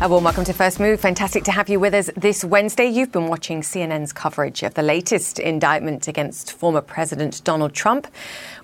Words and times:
Uh, 0.00 0.06
a 0.06 0.08
warm 0.08 0.24
welcome 0.24 0.44
to 0.44 0.54
First 0.54 0.80
Move. 0.80 0.98
Fantastic 0.98 1.44
to 1.44 1.52
have 1.52 1.68
you 1.68 1.78
with 1.78 1.92
us 1.92 2.08
this 2.16 2.42
Wednesday. 2.42 2.86
You've 2.86 3.12
been 3.12 3.26
watching 3.28 3.60
CNN's 3.60 4.14
coverage 4.14 4.62
of 4.62 4.72
the 4.72 4.82
latest 4.82 5.38
indictment 5.38 6.08
against 6.08 6.52
former 6.52 6.80
President 6.80 7.44
Donald 7.44 7.74
Trump. 7.74 8.06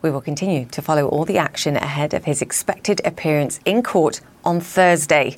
We 0.00 0.10
will 0.10 0.22
continue 0.22 0.64
to 0.64 0.80
follow 0.80 1.06
all 1.08 1.26
the 1.26 1.36
action 1.36 1.76
ahead 1.76 2.14
of 2.14 2.24
his 2.24 2.40
expected 2.40 3.02
appearance 3.04 3.60
in 3.66 3.82
court 3.82 4.22
on 4.46 4.60
Thursday. 4.60 5.36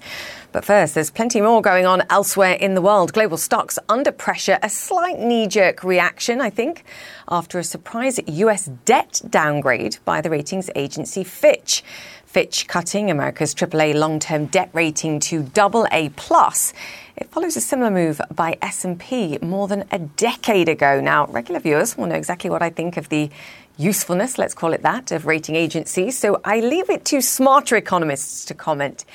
But 0.53 0.65
first, 0.65 0.95
there's 0.95 1.11
plenty 1.11 1.41
more 1.41 1.61
going 1.61 1.85
on 1.85 2.05
elsewhere 2.11 2.53
in 2.53 2.75
the 2.75 2.81
world. 2.81 3.13
Global 3.13 3.37
stocks 3.37 3.79
under 3.89 4.13
pressure, 4.13 4.59
a 4.63 4.71
slight 4.71 5.19
knee 5.19 5.49
jerk 5.49 5.83
reaction, 5.83 6.41
I 6.41 6.51
think, 6.51 6.85
after 7.29 7.59
a 7.59 7.65
surprise 7.65 8.21
US 8.25 8.67
debt 8.85 9.21
downgrade 9.29 9.99
by 10.05 10.21
the 10.21 10.31
ratings 10.31 10.71
agency 10.77 11.25
Fitch. 11.25 11.83
Fitch 12.29 12.69
cutting 12.69 13.11
America's 13.11 13.55
AAA 13.55 13.95
long-term 13.95 14.47
debt 14.47 14.69
rating 14.75 15.19
to 15.19 15.43
double 15.43 15.87
A 15.91 16.11
plus. 16.11 16.75
It 17.17 17.31
follows 17.31 17.57
a 17.57 17.61
similar 17.63 17.91
move 17.91 18.21
by 18.35 18.59
S&P 18.61 19.39
more 19.41 19.67
than 19.67 19.85
a 19.91 19.99
decade 19.99 20.69
ago. 20.69 21.01
Now, 21.01 21.27
regular 21.29 21.59
viewers 21.59 21.97
will 21.97 22.07
know 22.07 22.17
exactly 22.17 22.51
what 22.51 22.61
I 22.61 22.69
think 22.69 22.99
of 22.99 23.09
the 23.09 23.31
usefulness, 23.79 24.37
let's 24.37 24.53
call 24.53 24.75
it 24.75 24.83
that, 24.83 25.11
of 25.11 25.25
rating 25.25 25.57
agencies. 25.57 26.19
So 26.19 26.43
I 26.45 26.61
leave 26.61 26.91
it 26.91 27.07
to 27.07 27.23
smarter 27.23 27.77
economists 27.77 28.45
to 28.45 28.55
comment. 28.55 29.07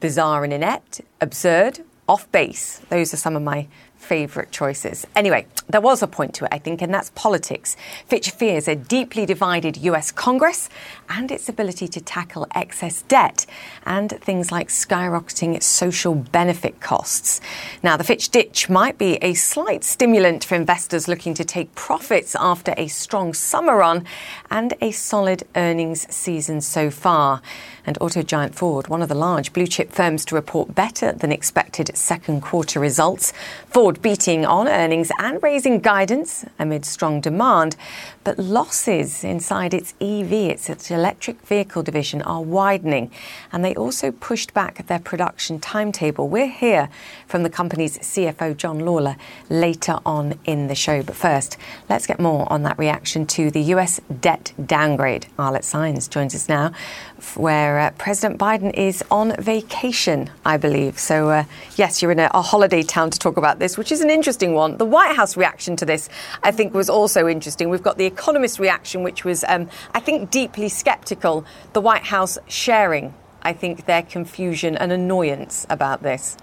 Bizarre 0.00 0.42
and 0.42 0.52
inept, 0.52 1.00
absurd, 1.20 1.84
off 2.08 2.30
base. 2.32 2.80
Those 2.88 3.14
are 3.14 3.18
some 3.18 3.36
of 3.36 3.42
my 3.42 3.68
favourite 4.08 4.50
choices. 4.50 5.06
Anyway, 5.14 5.46
there 5.68 5.82
was 5.82 6.02
a 6.02 6.06
point 6.06 6.32
to 6.34 6.46
it, 6.46 6.50
I 6.50 6.58
think, 6.58 6.80
and 6.80 6.92
that's 6.94 7.10
politics. 7.10 7.76
Fitch 8.06 8.30
fears 8.30 8.66
a 8.66 8.74
deeply 8.74 9.26
divided 9.26 9.76
US 9.76 10.10
Congress 10.10 10.70
and 11.10 11.30
its 11.30 11.46
ability 11.46 11.88
to 11.88 12.00
tackle 12.00 12.46
excess 12.54 13.02
debt 13.02 13.44
and 13.84 14.10
things 14.22 14.50
like 14.50 14.68
skyrocketing 14.68 15.62
social 15.62 16.14
benefit 16.14 16.80
costs. 16.80 17.42
Now, 17.82 17.98
the 17.98 18.04
Fitch 18.04 18.30
ditch 18.30 18.70
might 18.70 18.96
be 18.96 19.16
a 19.16 19.34
slight 19.34 19.84
stimulant 19.84 20.42
for 20.42 20.54
investors 20.54 21.06
looking 21.06 21.34
to 21.34 21.44
take 21.44 21.74
profits 21.74 22.34
after 22.40 22.72
a 22.78 22.88
strong 22.88 23.34
summer 23.34 23.76
run 23.76 24.06
and 24.50 24.72
a 24.80 24.90
solid 24.90 25.42
earnings 25.54 26.06
season 26.14 26.62
so 26.62 26.90
far. 26.90 27.42
And 27.84 27.98
auto 28.00 28.22
giant 28.22 28.54
Ford, 28.54 28.88
one 28.88 29.02
of 29.02 29.08
the 29.08 29.14
large 29.14 29.52
blue 29.52 29.66
chip 29.66 29.92
firms 29.92 30.24
to 30.26 30.34
report 30.34 30.74
better 30.74 31.12
than 31.12 31.32
expected 31.32 31.96
second 31.96 32.42
quarter 32.42 32.80
results. 32.80 33.32
Ford 33.66 33.97
beating 34.02 34.44
on 34.44 34.68
earnings 34.68 35.10
and 35.18 35.42
raising 35.42 35.80
guidance 35.80 36.44
amid 36.58 36.84
strong 36.84 37.20
demand. 37.20 37.76
But 38.24 38.38
losses 38.38 39.24
inside 39.24 39.72
its 39.72 39.94
EV, 40.00 40.32
its 40.32 40.90
electric 40.90 41.40
vehicle 41.42 41.82
division, 41.82 42.20
are 42.22 42.42
widening. 42.42 43.10
And 43.52 43.64
they 43.64 43.74
also 43.74 44.10
pushed 44.10 44.52
back 44.54 44.86
their 44.86 44.98
production 44.98 45.60
timetable. 45.60 46.28
We're 46.28 46.50
here 46.50 46.88
from 47.26 47.42
the 47.42 47.50
company's 47.50 47.98
CFO, 47.98 48.56
John 48.56 48.80
Lawler, 48.80 49.16
later 49.48 49.98
on 50.04 50.38
in 50.44 50.66
the 50.66 50.74
show. 50.74 51.02
But 51.02 51.16
first, 51.16 51.56
let's 51.88 52.06
get 52.06 52.20
more 52.20 52.50
on 52.52 52.62
that 52.64 52.78
reaction 52.78 53.26
to 53.26 53.50
the 53.50 53.62
US 53.74 54.00
debt 54.20 54.52
downgrade. 54.64 55.26
Arlette 55.38 55.64
Saenz 55.64 56.08
joins 56.08 56.34
us 56.34 56.48
now, 56.48 56.72
where 57.36 57.78
uh, 57.78 57.90
President 57.98 58.38
Biden 58.38 58.72
is 58.74 59.04
on 59.10 59.34
vacation, 59.36 60.30
I 60.44 60.56
believe. 60.56 60.98
So, 60.98 61.30
uh, 61.30 61.44
yes, 61.76 62.00
you're 62.00 62.12
in 62.12 62.18
a, 62.18 62.30
a 62.32 62.42
holiday 62.42 62.82
town 62.82 63.10
to 63.10 63.18
talk 63.18 63.36
about 63.36 63.58
this, 63.58 63.76
which 63.76 63.92
is 63.92 64.00
an 64.00 64.10
interesting 64.10 64.54
one. 64.54 64.76
The 64.76 64.84
White 64.84 65.16
House 65.16 65.36
reaction 65.36 65.76
to 65.76 65.84
this, 65.84 66.08
I 66.42 66.50
think, 66.50 66.74
was 66.74 66.88
also 66.88 67.28
interesting. 67.28 67.70
We've 67.70 67.82
got 67.82 67.98
the 67.98 68.06
Economist 68.06 68.58
reaction, 68.58 69.02
which 69.02 69.24
was, 69.24 69.44
um, 69.48 69.68
I 69.94 70.00
think, 70.00 70.30
deeply 70.30 70.68
skeptical. 70.68 71.44
The 71.72 71.80
White 71.80 72.04
House 72.04 72.38
sharing, 72.48 73.14
I 73.42 73.52
think, 73.52 73.86
their 73.86 74.02
confusion 74.02 74.76
and 74.76 74.92
annoyance 74.92 75.66
about 75.68 76.02
this. 76.02 76.36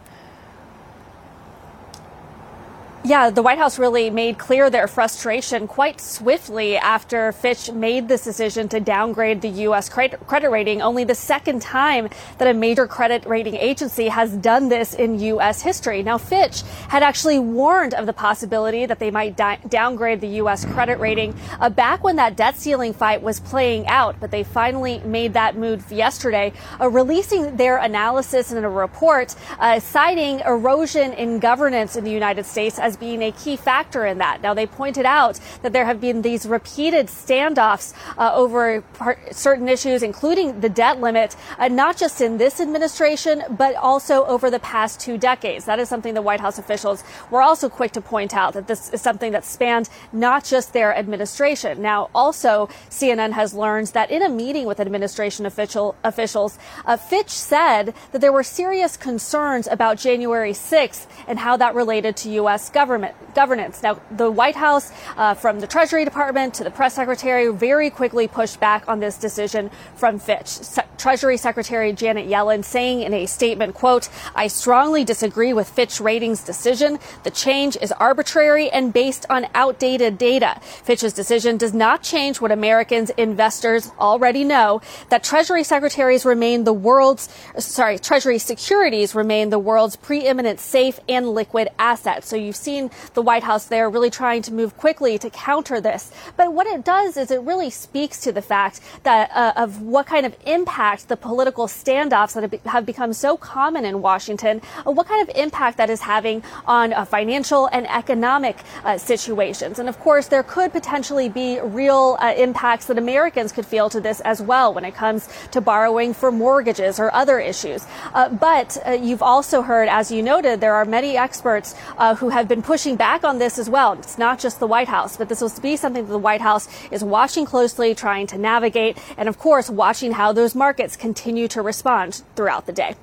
Yeah, 3.05 3.29
the 3.29 3.43
White 3.43 3.59
House 3.59 3.77
really 3.77 4.09
made 4.09 4.39
clear 4.39 4.71
their 4.71 4.87
frustration 4.87 5.67
quite 5.67 6.01
swiftly 6.01 6.75
after 6.75 7.31
Fitch 7.33 7.71
made 7.71 8.07
this 8.07 8.23
decision 8.23 8.67
to 8.69 8.79
downgrade 8.79 9.43
the 9.43 9.49
U.S. 9.67 9.89
credit 9.89 10.49
rating, 10.49 10.81
only 10.81 11.03
the 11.03 11.13
second 11.13 11.61
time 11.61 12.09
that 12.39 12.47
a 12.47 12.53
major 12.55 12.87
credit 12.87 13.23
rating 13.27 13.57
agency 13.57 14.07
has 14.07 14.35
done 14.37 14.69
this 14.69 14.95
in 14.95 15.19
U.S. 15.19 15.61
history. 15.61 16.01
Now, 16.01 16.17
Fitch 16.17 16.63
had 16.87 17.03
actually 17.03 17.37
warned 17.37 17.93
of 17.93 18.07
the 18.07 18.13
possibility 18.13 18.87
that 18.87 18.97
they 18.97 19.11
might 19.11 19.37
di- 19.37 19.59
downgrade 19.69 20.19
the 20.19 20.39
U.S. 20.41 20.65
credit 20.65 20.97
rating 20.97 21.35
uh, 21.59 21.69
back 21.69 22.03
when 22.03 22.15
that 22.15 22.35
debt 22.35 22.57
ceiling 22.57 22.91
fight 22.91 23.21
was 23.21 23.39
playing 23.39 23.85
out, 23.85 24.19
but 24.19 24.31
they 24.31 24.43
finally 24.43 24.97
made 25.05 25.33
that 25.33 25.55
move 25.55 25.91
yesterday, 25.91 26.51
uh, 26.81 26.89
releasing 26.89 27.55
their 27.55 27.77
analysis 27.77 28.51
in 28.51 28.63
a 28.63 28.69
report 28.69 29.35
uh, 29.59 29.79
citing 29.79 30.39
erosion 30.39 31.13
in 31.13 31.37
governance 31.37 31.95
in 31.95 32.03
the 32.03 32.09
United 32.09 32.47
States 32.47 32.79
as 32.79 32.94
being 32.95 33.21
a 33.21 33.31
key 33.31 33.55
factor 33.55 34.05
in 34.05 34.17
that. 34.19 34.41
Now, 34.41 34.53
they 34.53 34.65
pointed 34.65 35.05
out 35.05 35.39
that 35.61 35.73
there 35.73 35.85
have 35.85 36.01
been 36.01 36.21
these 36.21 36.45
repeated 36.45 37.07
standoffs 37.07 37.93
uh, 38.17 38.33
over 38.33 38.81
part, 38.81 39.35
certain 39.35 39.67
issues, 39.69 40.03
including 40.03 40.59
the 40.61 40.69
debt 40.69 40.99
limit, 40.99 41.35
uh, 41.57 41.67
not 41.67 41.97
just 41.97 42.21
in 42.21 42.37
this 42.37 42.59
administration, 42.59 43.43
but 43.49 43.75
also 43.75 44.25
over 44.25 44.49
the 44.49 44.59
past 44.59 44.99
two 44.99 45.17
decades. 45.17 45.65
That 45.65 45.79
is 45.79 45.89
something 45.89 46.13
the 46.13 46.21
White 46.21 46.39
House 46.39 46.57
officials 46.57 47.03
were 47.29 47.41
also 47.41 47.69
quick 47.69 47.91
to 47.91 48.01
point 48.01 48.35
out 48.35 48.53
that 48.53 48.67
this 48.67 48.89
is 48.89 49.01
something 49.01 49.31
that 49.31 49.45
spanned 49.45 49.89
not 50.11 50.43
just 50.43 50.73
their 50.73 50.95
administration. 50.95 51.81
Now, 51.81 52.09
also, 52.15 52.69
CNN 52.89 53.33
has 53.33 53.53
learned 53.53 53.87
that 53.87 54.09
in 54.11 54.21
a 54.21 54.29
meeting 54.29 54.65
with 54.65 54.79
administration 54.79 55.45
official, 55.45 55.95
officials, 56.03 56.57
uh, 56.85 56.97
Fitch 56.97 57.29
said 57.29 57.93
that 58.11 58.21
there 58.21 58.31
were 58.31 58.43
serious 58.43 58.97
concerns 58.97 59.67
about 59.67 59.97
January 59.97 60.53
6th 60.53 61.07
and 61.27 61.39
how 61.39 61.57
that 61.57 61.75
related 61.75 62.15
to 62.17 62.29
U.S. 62.31 62.69
government 62.69 62.84
government 62.85 63.24
governance. 63.35 63.83
Now, 63.83 63.99
the 64.09 64.31
White 64.31 64.55
House, 64.55 64.91
uh, 65.17 65.33
from 65.33 65.59
the 65.59 65.67
Treasury 65.67 66.05
Department 66.05 66.53
to 66.55 66.63
the 66.63 66.71
press 66.71 66.95
secretary, 66.95 67.51
very 67.51 67.89
quickly 67.89 68.27
pushed 68.27 68.59
back 68.59 68.87
on 68.87 68.99
this 68.99 69.17
decision 69.17 69.69
from 69.95 70.17
Fitch. 70.19 70.47
Se- 70.47 70.83
Treasury 70.97 71.37
Secretary 71.37 71.91
Janet 71.91 72.27
Yellen 72.27 72.63
saying 72.63 73.01
in 73.01 73.13
a 73.13 73.25
statement, 73.25 73.75
"quote 73.75 74.07
I 74.33 74.47
strongly 74.47 75.03
disagree 75.03 75.53
with 75.53 75.69
Fitch 75.69 75.99
Ratings' 75.99 76.41
decision. 76.41 76.99
The 77.23 77.31
change 77.31 77.77
is 77.81 77.91
arbitrary 77.91 78.69
and 78.69 78.93
based 78.93 79.25
on 79.29 79.47
outdated 79.53 80.17
data. 80.17 80.55
Fitch's 80.61 81.13
decision 81.13 81.57
does 81.57 81.73
not 81.73 82.01
change 82.01 82.39
what 82.39 82.51
Americans 82.51 83.11
investors 83.17 83.91
already 83.99 84.43
know 84.43 84.81
that 85.09 85.23
Treasury 85.23 85.63
secretaries 85.63 86.25
remain 86.25 86.63
the 86.63 86.73
world's 86.73 87.27
sorry 87.57 87.99
Treasury 87.99 88.39
securities 88.39 89.13
remain 89.13 89.49
the 89.49 89.59
world's 89.59 89.97
preeminent 89.97 90.59
safe 90.59 90.99
and 91.09 91.29
liquid 91.29 91.67
asset. 91.77 92.23
So 92.23 92.35
you've 92.35 92.55
seen 92.55 92.75
seen 92.75 92.91
the 93.13 93.21
White 93.25 93.43
House 93.43 93.65
there 93.65 93.89
really 93.89 94.09
trying 94.09 94.41
to 94.43 94.53
move 94.53 94.77
quickly 94.77 95.17
to 95.17 95.29
counter 95.29 95.81
this. 95.81 96.11
But 96.37 96.53
what 96.53 96.67
it 96.67 96.85
does 96.85 97.17
is 97.17 97.31
it 97.31 97.41
really 97.41 97.69
speaks 97.69 98.21
to 98.21 98.31
the 98.31 98.41
fact 98.41 98.79
that 99.03 99.31
uh, 99.31 99.53
of 99.55 99.81
what 99.81 100.05
kind 100.05 100.25
of 100.25 100.35
impact 100.45 101.07
the 101.07 101.17
political 101.17 101.67
standoffs 101.67 102.33
that 102.33 102.65
have 102.65 102.85
become 102.85 103.13
so 103.13 103.35
common 103.35 103.83
in 103.85 104.01
Washington, 104.01 104.61
uh, 104.85 104.91
what 104.91 105.07
kind 105.07 105.27
of 105.27 105.35
impact 105.35 105.77
that 105.77 105.89
is 105.89 106.01
having 106.01 106.43
on 106.65 106.93
uh, 106.93 107.03
financial 107.05 107.67
and 107.67 107.87
economic 107.89 108.57
uh, 108.83 108.97
situations. 108.97 109.79
And 109.79 109.89
of 109.89 109.99
course, 109.99 110.27
there 110.27 110.43
could 110.43 110.71
potentially 110.71 111.29
be 111.29 111.59
real 111.61 112.17
uh, 112.19 112.33
impacts 112.37 112.85
that 112.85 112.97
Americans 112.97 113.51
could 113.51 113.65
feel 113.65 113.89
to 113.89 113.99
this 113.99 114.19
as 114.21 114.41
well 114.41 114.73
when 114.73 114.85
it 114.85 114.93
comes 114.93 115.27
to 115.51 115.61
borrowing 115.61 116.13
for 116.13 116.31
mortgages 116.31 116.99
or 116.99 117.13
other 117.13 117.39
issues. 117.39 117.85
Uh, 118.13 118.29
but 118.29 118.77
you've 119.01 119.23
also 119.23 119.61
heard, 119.61 119.87
as 119.89 120.11
you 120.11 120.21
noted, 120.21 120.61
there 120.61 120.75
are 120.75 120.85
many 120.85 121.17
experts 121.17 121.75
who 122.17 122.29
have 122.29 122.47
been 122.47 122.61
pushing 122.61 122.95
back 122.95 123.14
on 123.23 123.39
this 123.39 123.57
as 123.57 123.69
well. 123.69 123.93
It's 123.93 124.17
not 124.17 124.39
just 124.39 124.59
the 124.59 124.67
White 124.67 124.87
House, 124.87 125.17
but 125.17 125.29
this 125.29 125.41
will 125.41 125.51
be 125.61 125.77
something 125.77 126.05
that 126.05 126.11
the 126.11 126.17
White 126.17 126.41
House 126.41 126.67
is 126.91 127.03
watching 127.03 127.45
closely, 127.45 127.95
trying 127.95 128.27
to 128.27 128.37
navigate, 128.37 128.97
and 129.17 129.29
of 129.29 129.39
course, 129.39 129.69
watching 129.69 130.11
how 130.13 130.33
those 130.33 130.55
markets 130.55 130.95
continue 130.95 131.47
to 131.47 131.61
respond 131.61 132.23
throughout 132.35 132.65
the 132.65 132.73
day. 132.73 132.95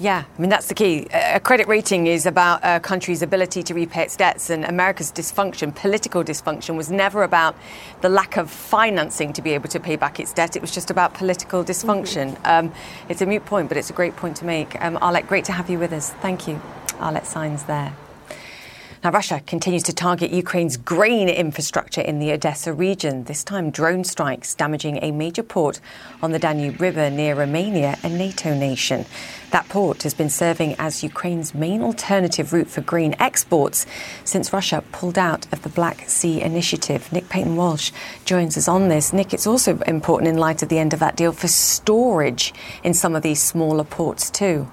Yeah, 0.00 0.24
I 0.26 0.40
mean, 0.40 0.48
that's 0.48 0.68
the 0.68 0.74
key. 0.74 1.08
A 1.12 1.38
credit 1.38 1.68
rating 1.68 2.06
is 2.06 2.24
about 2.24 2.60
a 2.62 2.80
country's 2.80 3.20
ability 3.20 3.62
to 3.64 3.74
repay 3.74 4.04
its 4.04 4.16
debts, 4.16 4.48
and 4.48 4.64
America's 4.64 5.12
dysfunction, 5.12 5.74
political 5.74 6.24
dysfunction, 6.24 6.74
was 6.78 6.90
never 6.90 7.22
about 7.22 7.54
the 8.00 8.08
lack 8.08 8.38
of 8.38 8.50
financing 8.50 9.34
to 9.34 9.42
be 9.42 9.50
able 9.50 9.68
to 9.68 9.78
pay 9.78 9.96
back 9.96 10.18
its 10.18 10.32
debt. 10.32 10.56
It 10.56 10.62
was 10.62 10.72
just 10.72 10.90
about 10.90 11.12
political 11.12 11.62
dysfunction. 11.62 12.34
Mm-hmm. 12.36 12.46
Um, 12.46 12.72
it's 13.10 13.20
a 13.20 13.26
mute 13.26 13.44
point, 13.44 13.68
but 13.68 13.76
it's 13.76 13.90
a 13.90 13.92
great 13.92 14.16
point 14.16 14.38
to 14.38 14.46
make. 14.46 14.74
Um, 14.82 14.96
Arlette, 14.96 15.26
great 15.26 15.44
to 15.44 15.52
have 15.52 15.68
you 15.68 15.78
with 15.78 15.92
us. 15.92 16.10
Thank 16.22 16.48
you. 16.48 16.62
Arlette 16.98 17.26
Saenz 17.26 17.66
there. 17.66 17.92
Now, 19.02 19.12
Russia 19.12 19.40
continues 19.46 19.84
to 19.84 19.94
target 19.94 20.30
Ukraine's 20.30 20.76
grain 20.76 21.30
infrastructure 21.30 22.02
in 22.02 22.18
the 22.18 22.32
Odessa 22.32 22.74
region, 22.74 23.24
this 23.24 23.42
time 23.42 23.70
drone 23.70 24.04
strikes 24.04 24.54
damaging 24.54 24.98
a 25.00 25.10
major 25.10 25.42
port 25.42 25.80
on 26.20 26.32
the 26.32 26.38
Danube 26.38 26.78
River 26.78 27.08
near 27.08 27.34
Romania, 27.34 27.96
a 28.02 28.10
NATO 28.10 28.54
nation. 28.54 29.06
That 29.52 29.66
port 29.70 30.02
has 30.02 30.12
been 30.12 30.28
serving 30.28 30.76
as 30.78 31.02
Ukraine's 31.02 31.54
main 31.54 31.80
alternative 31.80 32.52
route 32.52 32.68
for 32.68 32.82
grain 32.82 33.14
exports 33.18 33.86
since 34.24 34.52
Russia 34.52 34.84
pulled 34.92 35.16
out 35.16 35.50
of 35.50 35.62
the 35.62 35.70
Black 35.70 36.06
Sea 36.06 36.42
Initiative. 36.42 37.10
Nick 37.10 37.30
Paton 37.30 37.56
Walsh 37.56 37.92
joins 38.26 38.58
us 38.58 38.68
on 38.68 38.88
this. 38.88 39.14
Nick, 39.14 39.32
it's 39.32 39.46
also 39.46 39.78
important 39.86 40.28
in 40.28 40.36
light 40.36 40.62
of 40.62 40.68
the 40.68 40.78
end 40.78 40.92
of 40.92 41.00
that 41.00 41.16
deal 41.16 41.32
for 41.32 41.48
storage 41.48 42.52
in 42.84 42.92
some 42.92 43.16
of 43.16 43.22
these 43.22 43.42
smaller 43.42 43.84
ports, 43.84 44.28
too. 44.28 44.70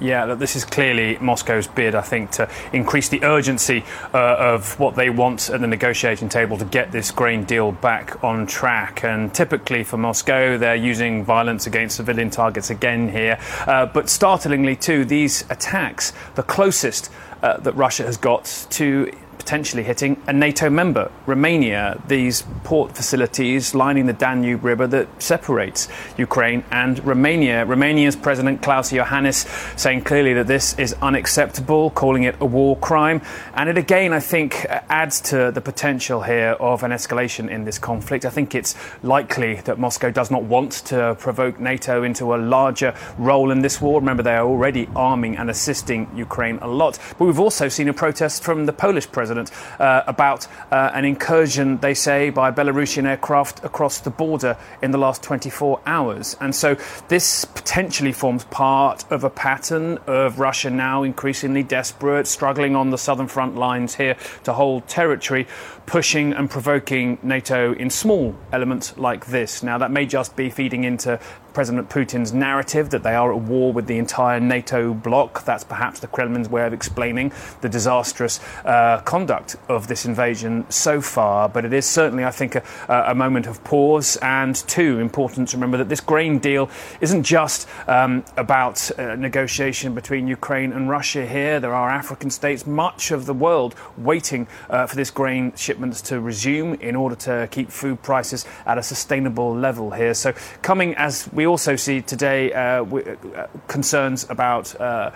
Yeah, 0.00 0.34
this 0.34 0.54
is 0.54 0.64
clearly 0.64 1.18
Moscow's 1.20 1.66
bid, 1.66 1.96
I 1.96 2.02
think, 2.02 2.30
to 2.32 2.48
increase 2.72 3.08
the 3.08 3.24
urgency 3.24 3.84
uh, 4.14 4.36
of 4.38 4.78
what 4.78 4.94
they 4.94 5.10
want 5.10 5.50
at 5.50 5.60
the 5.60 5.66
negotiating 5.66 6.28
table 6.28 6.56
to 6.58 6.64
get 6.64 6.92
this 6.92 7.10
grain 7.10 7.42
deal 7.42 7.72
back 7.72 8.22
on 8.22 8.46
track. 8.46 9.02
And 9.02 9.34
typically 9.34 9.82
for 9.82 9.96
Moscow, 9.96 10.56
they're 10.56 10.76
using 10.76 11.24
violence 11.24 11.66
against 11.66 11.96
civilian 11.96 12.30
targets 12.30 12.70
again 12.70 13.10
here. 13.10 13.40
Uh, 13.66 13.86
but 13.86 14.08
startlingly, 14.08 14.76
too, 14.76 15.04
these 15.04 15.42
attacks, 15.50 16.12
the 16.36 16.44
closest 16.44 17.10
uh, 17.42 17.56
that 17.58 17.72
Russia 17.72 18.04
has 18.04 18.16
got 18.16 18.66
to 18.70 19.12
potentially 19.38 19.82
hitting 19.82 20.20
a 20.26 20.32
NATO 20.32 20.68
member, 20.68 21.10
Romania, 21.24 22.02
these 22.08 22.42
port 22.64 22.94
facilities 22.94 23.74
lining 23.74 24.06
the 24.06 24.12
Danube 24.12 24.64
River 24.64 24.86
that 24.88 25.22
separates 25.22 25.88
Ukraine 26.16 26.64
and 26.70 27.02
Romania. 27.04 27.64
Romania's 27.64 28.16
President 28.16 28.60
Klaus 28.62 28.90
Iohannis 28.92 29.46
saying 29.78 30.02
clearly 30.02 30.34
that 30.34 30.46
this 30.46 30.78
is 30.78 30.94
unacceptable, 31.00 31.90
calling 31.90 32.24
it 32.24 32.36
a 32.40 32.44
war 32.44 32.76
crime. 32.76 33.22
And 33.54 33.70
it 33.70 33.78
again, 33.78 34.12
I 34.12 34.20
think, 34.20 34.66
adds 34.68 35.20
to 35.22 35.50
the 35.50 35.60
potential 35.60 36.22
here 36.22 36.56
of 36.60 36.82
an 36.82 36.90
escalation 36.90 37.48
in 37.48 37.64
this 37.64 37.78
conflict. 37.78 38.24
I 38.24 38.30
think 38.30 38.54
it's 38.54 38.74
likely 39.02 39.56
that 39.62 39.78
Moscow 39.78 40.10
does 40.10 40.30
not 40.30 40.42
want 40.42 40.72
to 40.86 41.16
provoke 41.18 41.60
NATO 41.60 42.02
into 42.02 42.34
a 42.34 42.36
larger 42.36 42.94
role 43.16 43.50
in 43.50 43.62
this 43.62 43.80
war. 43.80 44.00
Remember, 44.00 44.22
they 44.22 44.36
are 44.36 44.46
already 44.46 44.88
arming 44.94 45.36
and 45.36 45.48
assisting 45.48 46.10
Ukraine 46.14 46.58
a 46.60 46.68
lot. 46.68 46.98
But 47.18 47.26
we've 47.26 47.40
also 47.40 47.68
seen 47.68 47.88
a 47.88 47.94
protest 47.94 48.42
from 48.42 48.66
the 48.66 48.72
Polish 48.72 49.10
president 49.10 49.27
president 49.28 49.50
uh, 49.80 50.02
about 50.06 50.46
uh, 50.70 50.90
an 50.94 51.04
incursion, 51.04 51.76
they 51.78 51.94
say, 51.94 52.30
by 52.30 52.50
Belarusian 52.50 53.04
aircraft 53.04 53.62
across 53.62 54.00
the 54.00 54.10
border 54.10 54.56
in 54.82 54.90
the 54.90 54.98
last 54.98 55.22
24 55.22 55.80
hours. 55.84 56.36
And 56.40 56.54
so 56.54 56.76
this 57.08 57.44
potentially 57.44 58.12
forms 58.12 58.44
part 58.44 59.04
of 59.10 59.24
a 59.24 59.30
pattern 59.30 59.98
of 60.06 60.38
Russia 60.38 60.70
now 60.70 61.02
increasingly 61.02 61.62
desperate, 61.62 62.26
struggling 62.26 62.74
on 62.74 62.90
the 62.90 62.98
southern 62.98 63.28
front 63.28 63.56
lines 63.56 63.96
here 63.96 64.16
to 64.44 64.54
hold 64.54 64.88
territory, 64.88 65.46
pushing 65.88 66.34
and 66.34 66.50
provoking 66.50 67.18
NATO 67.22 67.72
in 67.72 67.88
small 67.88 68.34
elements 68.52 68.98
like 68.98 69.26
this. 69.26 69.62
Now, 69.62 69.78
that 69.78 69.90
may 69.90 70.04
just 70.04 70.36
be 70.36 70.50
feeding 70.50 70.84
into 70.84 71.18
President 71.54 71.88
Putin's 71.88 72.32
narrative 72.32 72.90
that 72.90 73.02
they 73.02 73.14
are 73.14 73.32
at 73.32 73.40
war 73.40 73.72
with 73.72 73.86
the 73.86 73.98
entire 73.98 74.38
NATO 74.38 74.94
bloc. 74.94 75.44
That's 75.44 75.64
perhaps 75.64 75.98
the 75.98 76.06
Kremlin's 76.06 76.48
way 76.48 76.64
of 76.66 76.72
explaining 76.72 77.32
the 77.62 77.68
disastrous 77.68 78.38
uh, 78.64 79.00
conduct 79.00 79.56
of 79.68 79.88
this 79.88 80.04
invasion 80.04 80.70
so 80.70 81.00
far. 81.00 81.48
But 81.48 81.64
it 81.64 81.72
is 81.72 81.86
certainly, 81.86 82.24
I 82.24 82.30
think, 82.30 82.54
a, 82.54 82.62
a, 82.88 83.14
moment 83.14 83.46
of 83.46 83.64
pause. 83.64 84.16
And 84.18 84.54
two, 84.54 85.00
important 85.00 85.48
to 85.48 85.56
remember 85.56 85.78
that 85.78 85.88
this 85.88 86.00
grain 86.00 86.38
deal 86.38 86.70
isn't 87.00 87.24
just 87.24 87.66
um, 87.88 88.24
about 88.36 88.90
uh, 88.98 89.16
negotiation 89.16 89.94
between 89.94 90.28
Ukraine 90.28 90.72
and 90.72 90.88
Russia 90.88 91.26
here. 91.26 91.58
There 91.58 91.74
are 91.74 91.90
African 91.90 92.30
states, 92.30 92.66
much 92.66 93.10
of 93.10 93.26
the 93.26 93.34
world, 93.34 93.74
waiting 93.96 94.46
uh, 94.70 94.86
for 94.86 94.94
this 94.94 95.10
grain 95.10 95.56
shipments 95.78 96.02
to 96.02 96.20
resume 96.20 96.74
in 96.74 96.96
order 96.96 97.14
to 97.14 97.48
keep 97.50 97.70
food 97.70 98.02
prices 98.02 98.44
at 98.66 98.78
a 98.78 98.82
sustainable 98.82 99.54
level 99.54 99.90
here. 99.90 100.14
So, 100.14 100.32
coming 100.62 100.94
as 100.96 101.28
we 101.32 101.46
also 101.46 101.76
see 101.76 102.02
today 102.02 102.52
uh, 102.52 102.84
uh, 102.84 103.46
concerns 103.68 104.28
about 104.28 104.78
uh, 104.80 105.12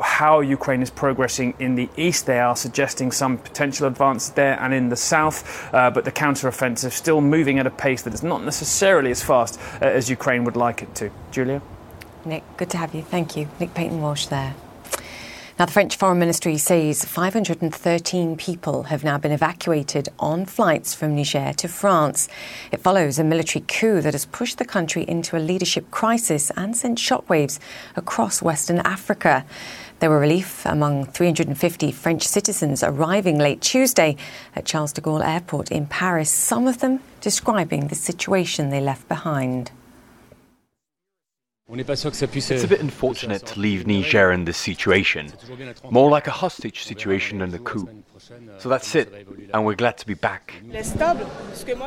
how 0.00 0.40
Ukraine 0.40 0.82
is 0.82 0.90
progressing 0.90 1.54
in 1.58 1.76
the 1.76 1.88
east. 1.96 2.26
They 2.26 2.40
are 2.40 2.56
suggesting 2.56 3.10
some 3.12 3.38
potential 3.38 3.86
advance 3.86 4.30
there 4.30 4.58
and 4.60 4.74
in 4.74 4.90
the 4.90 4.96
south, 4.96 5.72
uh, 5.72 5.90
but 5.90 6.04
the 6.04 6.12
counteroffensive 6.12 6.92
still 6.92 7.20
moving 7.20 7.58
at 7.58 7.66
a 7.66 7.70
pace 7.70 8.02
that 8.02 8.12
is 8.12 8.22
not 8.22 8.42
necessarily 8.44 9.10
as 9.10 9.22
fast 9.22 9.58
uh, 9.80 9.86
as 9.86 10.10
Ukraine 10.10 10.44
would 10.44 10.56
like 10.56 10.82
it 10.82 10.94
to. 10.96 11.10
Julia? 11.30 11.62
Nick, 12.24 12.42
good 12.56 12.70
to 12.70 12.76
have 12.76 12.94
you. 12.94 13.02
Thank 13.02 13.36
you. 13.36 13.48
Nick 13.58 13.74
Paton 13.74 14.00
Walsh 14.02 14.26
there. 14.26 14.54
Now, 15.58 15.66
the 15.66 15.72
French 15.72 15.96
Foreign 15.96 16.18
Ministry 16.18 16.56
says 16.56 17.04
513 17.04 18.36
people 18.36 18.84
have 18.84 19.04
now 19.04 19.18
been 19.18 19.32
evacuated 19.32 20.08
on 20.18 20.46
flights 20.46 20.94
from 20.94 21.14
Niger 21.14 21.52
to 21.52 21.68
France. 21.68 22.26
It 22.70 22.80
follows 22.80 23.18
a 23.18 23.24
military 23.24 23.62
coup 23.68 24.00
that 24.00 24.14
has 24.14 24.24
pushed 24.24 24.56
the 24.56 24.64
country 24.64 25.04
into 25.06 25.36
a 25.36 25.38
leadership 25.38 25.90
crisis 25.90 26.50
and 26.56 26.74
sent 26.74 26.96
shockwaves 26.96 27.58
across 27.96 28.40
Western 28.40 28.78
Africa. 28.78 29.44
There 30.00 30.08
were 30.08 30.18
relief 30.18 30.64
among 30.64 31.04
350 31.04 31.92
French 31.92 32.26
citizens 32.26 32.82
arriving 32.82 33.38
late 33.38 33.60
Tuesday 33.60 34.16
at 34.56 34.64
Charles 34.64 34.94
de 34.94 35.02
Gaulle 35.02 35.24
Airport 35.24 35.70
in 35.70 35.84
Paris, 35.84 36.30
some 36.30 36.66
of 36.66 36.78
them 36.78 37.00
describing 37.20 37.88
the 37.88 37.94
situation 37.94 38.70
they 38.70 38.80
left 38.80 39.06
behind. 39.06 39.70
It's 41.74 42.64
a 42.64 42.68
bit 42.68 42.80
unfortunate 42.80 43.46
to 43.46 43.60
leave 43.60 43.86
Niger 43.86 44.30
in 44.30 44.44
this 44.44 44.58
situation, 44.58 45.32
more 45.90 46.10
like 46.10 46.26
a 46.26 46.30
hostage 46.30 46.82
situation 46.82 47.38
than 47.38 47.54
a 47.54 47.58
coup. 47.58 47.88
So 48.58 48.68
that's 48.68 48.94
it, 48.94 49.26
and 49.54 49.64
we're 49.64 49.74
glad 49.74 49.96
to 49.98 50.06
be 50.06 50.14
back. 50.14 50.54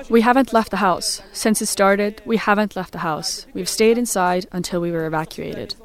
We 0.10 0.22
haven't 0.22 0.54
left 0.54 0.72
the 0.72 0.78
house. 0.78 1.22
Since 1.34 1.62
it 1.62 1.68
started, 1.68 2.22
we 2.26 2.38
haven't 2.38 2.76
left 2.76 2.94
the 2.94 3.00
house. 3.00 3.46
We've 3.54 3.70
stayed 3.70 3.98
inside 3.98 4.48
until 4.52 4.82
we 4.82 4.92
were 4.92 5.06
evacuated. 5.06 5.76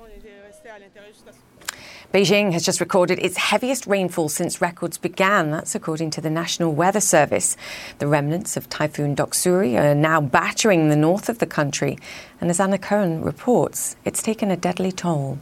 Beijing 2.12 2.53
has 2.55 2.65
just 2.65 2.81
recorded 2.81 3.21
its 3.21 3.37
heaviest 3.37 3.87
rainfall 3.87 4.29
since 4.29 4.61
records 4.61 4.99
began. 4.99 5.53
That's 5.53 5.77
according 5.77 6.11
to 6.11 6.21
the 6.21 6.29
National 6.29 6.73
Weather 6.73 6.99
Service. 7.01 7.57
The 8.01 8.09
remnants 8.09 8.57
of 8.57 8.69
Typhoon 8.69 9.15
Doksuri 9.15 9.79
are 9.81 9.95
now 9.95 10.21
battering 10.21 10.89
the 10.89 10.97
north 10.97 11.29
of 11.29 11.39
the 11.39 11.47
country. 11.47 11.99
And 12.41 12.51
as 12.51 12.59
Anna 12.59 12.79
Coren 12.79 13.25
reports, 13.25 13.95
it's 14.05 14.25
taken 14.25 14.51
a 14.51 14.57
deadly 14.57 14.91
toll. 14.91 15.39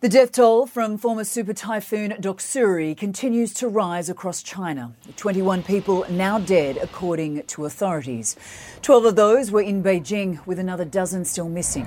The 0.00 0.08
death 0.08 0.30
toll 0.30 0.66
from 0.66 0.96
former 0.96 1.24
super 1.24 1.52
typhoon 1.52 2.12
Doksuri 2.20 2.96
continues 2.96 3.52
to 3.54 3.66
rise 3.66 4.08
across 4.08 4.44
China. 4.44 4.94
21 5.16 5.64
people 5.64 6.06
now 6.08 6.38
dead, 6.38 6.76
according 6.76 7.42
to 7.42 7.64
authorities. 7.64 8.36
12 8.82 9.06
of 9.06 9.16
those 9.16 9.50
were 9.50 9.60
in 9.60 9.82
Beijing, 9.82 10.46
with 10.46 10.60
another 10.60 10.84
dozen 10.84 11.24
still 11.24 11.48
missing. 11.48 11.84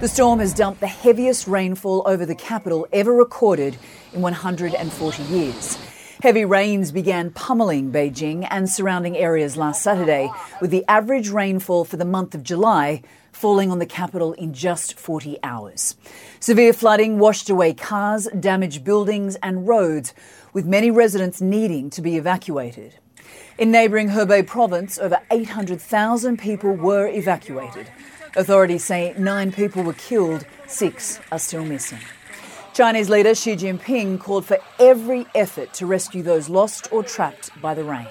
The 0.00 0.08
storm 0.08 0.40
has 0.40 0.52
dumped 0.52 0.80
the 0.80 0.88
heaviest 0.88 1.46
rainfall 1.46 2.02
over 2.06 2.26
the 2.26 2.34
capital 2.34 2.88
ever 2.92 3.12
recorded 3.12 3.76
in 4.12 4.20
140 4.20 5.22
years. 5.22 5.78
Heavy 6.24 6.46
rains 6.46 6.90
began 6.90 7.30
pummeling 7.30 7.92
Beijing 7.92 8.48
and 8.50 8.66
surrounding 8.66 9.14
areas 9.14 9.58
last 9.58 9.82
Saturday, 9.82 10.32
with 10.58 10.70
the 10.70 10.82
average 10.88 11.28
rainfall 11.28 11.84
for 11.84 11.98
the 11.98 12.04
month 12.06 12.34
of 12.34 12.42
July 12.42 13.02
falling 13.30 13.70
on 13.70 13.78
the 13.78 13.84
capital 13.84 14.32
in 14.32 14.54
just 14.54 14.98
40 14.98 15.36
hours. 15.42 15.96
Severe 16.40 16.72
flooding 16.72 17.18
washed 17.18 17.50
away 17.50 17.74
cars, 17.74 18.26
damaged 18.40 18.84
buildings 18.84 19.36
and 19.42 19.68
roads, 19.68 20.14
with 20.54 20.64
many 20.64 20.90
residents 20.90 21.42
needing 21.42 21.90
to 21.90 22.00
be 22.00 22.16
evacuated. 22.16 22.94
In 23.58 23.70
neighbouring 23.70 24.08
Hebei 24.08 24.46
province, 24.46 24.98
over 24.98 25.20
800,000 25.30 26.38
people 26.38 26.72
were 26.72 27.06
evacuated. 27.06 27.90
Authorities 28.34 28.82
say 28.82 29.14
nine 29.18 29.52
people 29.52 29.82
were 29.82 29.92
killed, 29.92 30.46
six 30.66 31.20
are 31.30 31.38
still 31.38 31.66
missing. 31.66 32.00
Chinese 32.74 33.08
leader 33.08 33.36
Xi 33.36 33.54
Jinping 33.54 34.18
called 34.18 34.44
for 34.44 34.58
every 34.80 35.26
effort 35.32 35.72
to 35.74 35.86
rescue 35.86 36.24
those 36.24 36.48
lost 36.48 36.88
or 36.90 37.04
trapped 37.04 37.50
by 37.62 37.72
the 37.72 37.84
rain. 37.84 38.08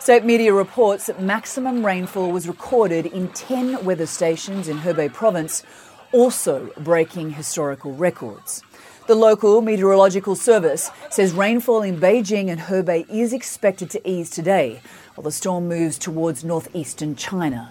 State 0.00 0.24
media 0.24 0.52
reports 0.52 1.06
that 1.06 1.22
maximum 1.22 1.86
rainfall 1.86 2.32
was 2.32 2.48
recorded 2.48 3.06
in 3.06 3.28
10 3.28 3.84
weather 3.84 4.06
stations 4.06 4.66
in 4.66 4.78
Hebei 4.78 5.12
province, 5.12 5.62
also 6.10 6.72
breaking 6.78 7.30
historical 7.30 7.92
records. 7.92 8.64
The 9.06 9.14
local 9.14 9.62
meteorological 9.62 10.34
service 10.34 10.90
says 11.08 11.32
rainfall 11.32 11.82
in 11.82 12.00
Beijing 12.00 12.50
and 12.50 12.62
Hebei 12.62 13.08
is 13.08 13.32
expected 13.32 13.90
to 13.90 14.10
ease 14.10 14.28
today, 14.28 14.80
while 15.14 15.22
the 15.22 15.30
storm 15.30 15.68
moves 15.68 15.98
towards 15.98 16.42
northeastern 16.42 17.14
China. 17.14 17.70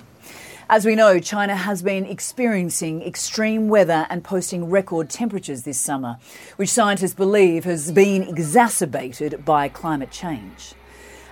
As 0.70 0.86
we 0.86 0.96
know, 0.96 1.18
China 1.20 1.56
has 1.56 1.82
been 1.82 2.06
experiencing 2.06 3.02
extreme 3.02 3.70
weather 3.70 4.06
and 4.10 4.22
posting 4.22 4.70
record 4.70 5.10
temperatures 5.10 5.64
this 5.64 5.80
summer, 5.80 6.18
which 6.58 6.70
scientists 6.70 7.14
believe 7.14 7.64
has 7.64 7.90
been 7.90 8.24
exacerbated 8.24 9.46
by 9.46 9.70
climate 9.70 10.12
change. 10.12 10.74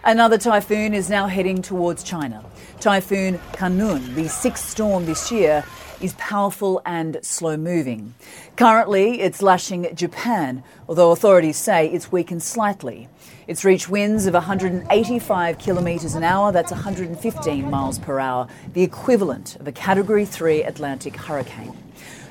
Another 0.06 0.38
typhoon 0.38 0.94
is 0.94 1.10
now 1.10 1.28
heading 1.28 1.62
towards 1.62 2.02
China. 2.02 2.46
Typhoon 2.80 3.38
Khanun, 3.52 4.16
the 4.16 4.30
sixth 4.30 4.70
storm 4.70 5.06
this 5.06 5.30
year, 5.34 5.66
is 6.02 6.14
powerful 6.14 6.82
and 6.86 7.18
slow 7.22 7.58
moving. 7.58 8.14
Currently, 8.56 9.22
it's 9.22 9.42
lashing 9.42 9.94
Japan, 9.96 10.64
although 10.88 11.12
authorities 11.12 11.58
say 11.58 11.88
it's 11.88 12.12
weakened 12.12 12.44
slightly. 12.44 13.10
It's 13.48 13.64
reached 13.64 13.90
winds 13.90 14.26
of 14.26 14.34
185 14.34 15.58
kilometres 15.60 16.16
an 16.16 16.24
hour, 16.24 16.52
that's 16.52 16.72
115 16.72 17.70
miles 17.70 18.00
per 18.00 18.20
hour, 18.20 18.48
the 18.74 18.84
equivalent 18.84 19.56
of 19.58 19.68
a 19.68 19.72
Category 19.72 20.26
3 20.26 20.64
Atlantic 20.64 21.16
hurricane. 21.16 21.78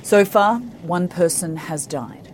So 0.02 0.25
far, 0.25 0.59
one 0.83 1.09
person 1.09 1.56
has 1.56 1.87
died. 1.87 2.28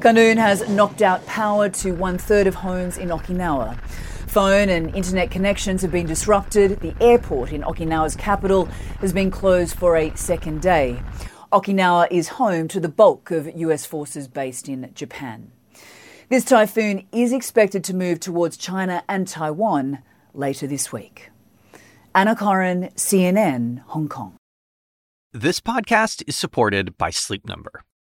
Khanun 0.00 0.36
has 0.36 0.66
knocked 0.68 1.02
out 1.02 1.26
power 1.26 1.68
to 1.68 1.92
one 1.92 2.16
third 2.16 2.46
of 2.46 2.54
homes 2.54 2.96
in 2.96 3.08
Okinawa. 3.10 3.78
Phone 4.30 4.68
and 4.68 4.94
internet 4.94 5.32
connections 5.32 5.82
have 5.82 5.90
been 5.90 6.06
disrupted. 6.06 6.78
The 6.78 6.94
airport 7.00 7.50
in 7.50 7.62
Okinawa's 7.62 8.14
capital 8.14 8.66
has 9.00 9.12
been 9.12 9.28
closed 9.28 9.74
for 9.74 9.96
a 9.96 10.14
second 10.14 10.62
day. 10.62 11.02
Okinawa 11.52 12.06
is 12.12 12.28
home 12.28 12.68
to 12.68 12.78
the 12.78 12.88
bulk 12.88 13.32
of 13.32 13.50
US 13.52 13.86
forces 13.86 14.28
based 14.28 14.68
in 14.68 14.88
Japan. 14.94 15.50
This 16.28 16.44
typhoon 16.44 17.08
is 17.10 17.32
expected 17.32 17.82
to 17.82 17.92
move 17.92 18.20
towards 18.20 18.56
China 18.56 19.02
and 19.08 19.26
Taiwan 19.26 19.98
later 20.32 20.68
this 20.68 20.92
week. 20.92 21.30
Anna 22.14 22.36
Coren, 22.36 22.94
CNN, 22.94 23.80
Hong 23.86 24.08
Kong. 24.08 24.36
This 25.32 25.58
podcast 25.58 26.22
is 26.28 26.36
supported 26.36 26.96
by 26.96 27.10
Sleep 27.10 27.48
Number. 27.48 27.82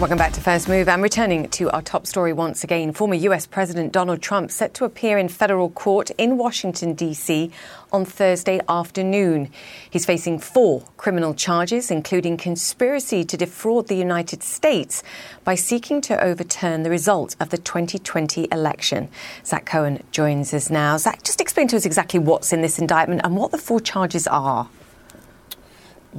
Welcome 0.00 0.18
back 0.18 0.32
to 0.32 0.40
First 0.40 0.68
Move. 0.68 0.88
I'm 0.88 1.02
returning 1.02 1.48
to 1.50 1.70
our 1.70 1.80
top 1.80 2.04
story 2.04 2.32
once 2.32 2.64
again. 2.64 2.92
Former 2.92 3.14
US 3.14 3.46
President 3.46 3.92
Donald 3.92 4.20
Trump 4.20 4.50
set 4.50 4.74
to 4.74 4.84
appear 4.84 5.18
in 5.18 5.28
federal 5.28 5.70
court 5.70 6.10
in 6.18 6.36
Washington, 6.36 6.94
D.C. 6.94 7.52
on 7.92 8.04
Thursday 8.04 8.60
afternoon. 8.68 9.50
He's 9.88 10.04
facing 10.04 10.40
four 10.40 10.82
criminal 10.96 11.32
charges, 11.32 11.92
including 11.92 12.36
conspiracy 12.36 13.22
to 13.22 13.36
defraud 13.36 13.86
the 13.86 13.94
United 13.94 14.42
States 14.42 15.04
by 15.44 15.54
seeking 15.54 16.00
to 16.00 16.20
overturn 16.20 16.82
the 16.82 16.90
result 16.90 17.36
of 17.38 17.50
the 17.50 17.58
2020 17.58 18.48
election. 18.50 19.08
Zach 19.46 19.64
Cohen 19.64 20.02
joins 20.10 20.52
us 20.52 20.70
now. 20.70 20.96
Zach, 20.96 21.22
just 21.22 21.40
explain 21.40 21.68
to 21.68 21.76
us 21.76 21.86
exactly 21.86 22.18
what's 22.18 22.52
in 22.52 22.62
this 22.62 22.80
indictment 22.80 23.20
and 23.22 23.36
what 23.36 23.52
the 23.52 23.58
four 23.58 23.78
charges 23.78 24.26
are. 24.26 24.68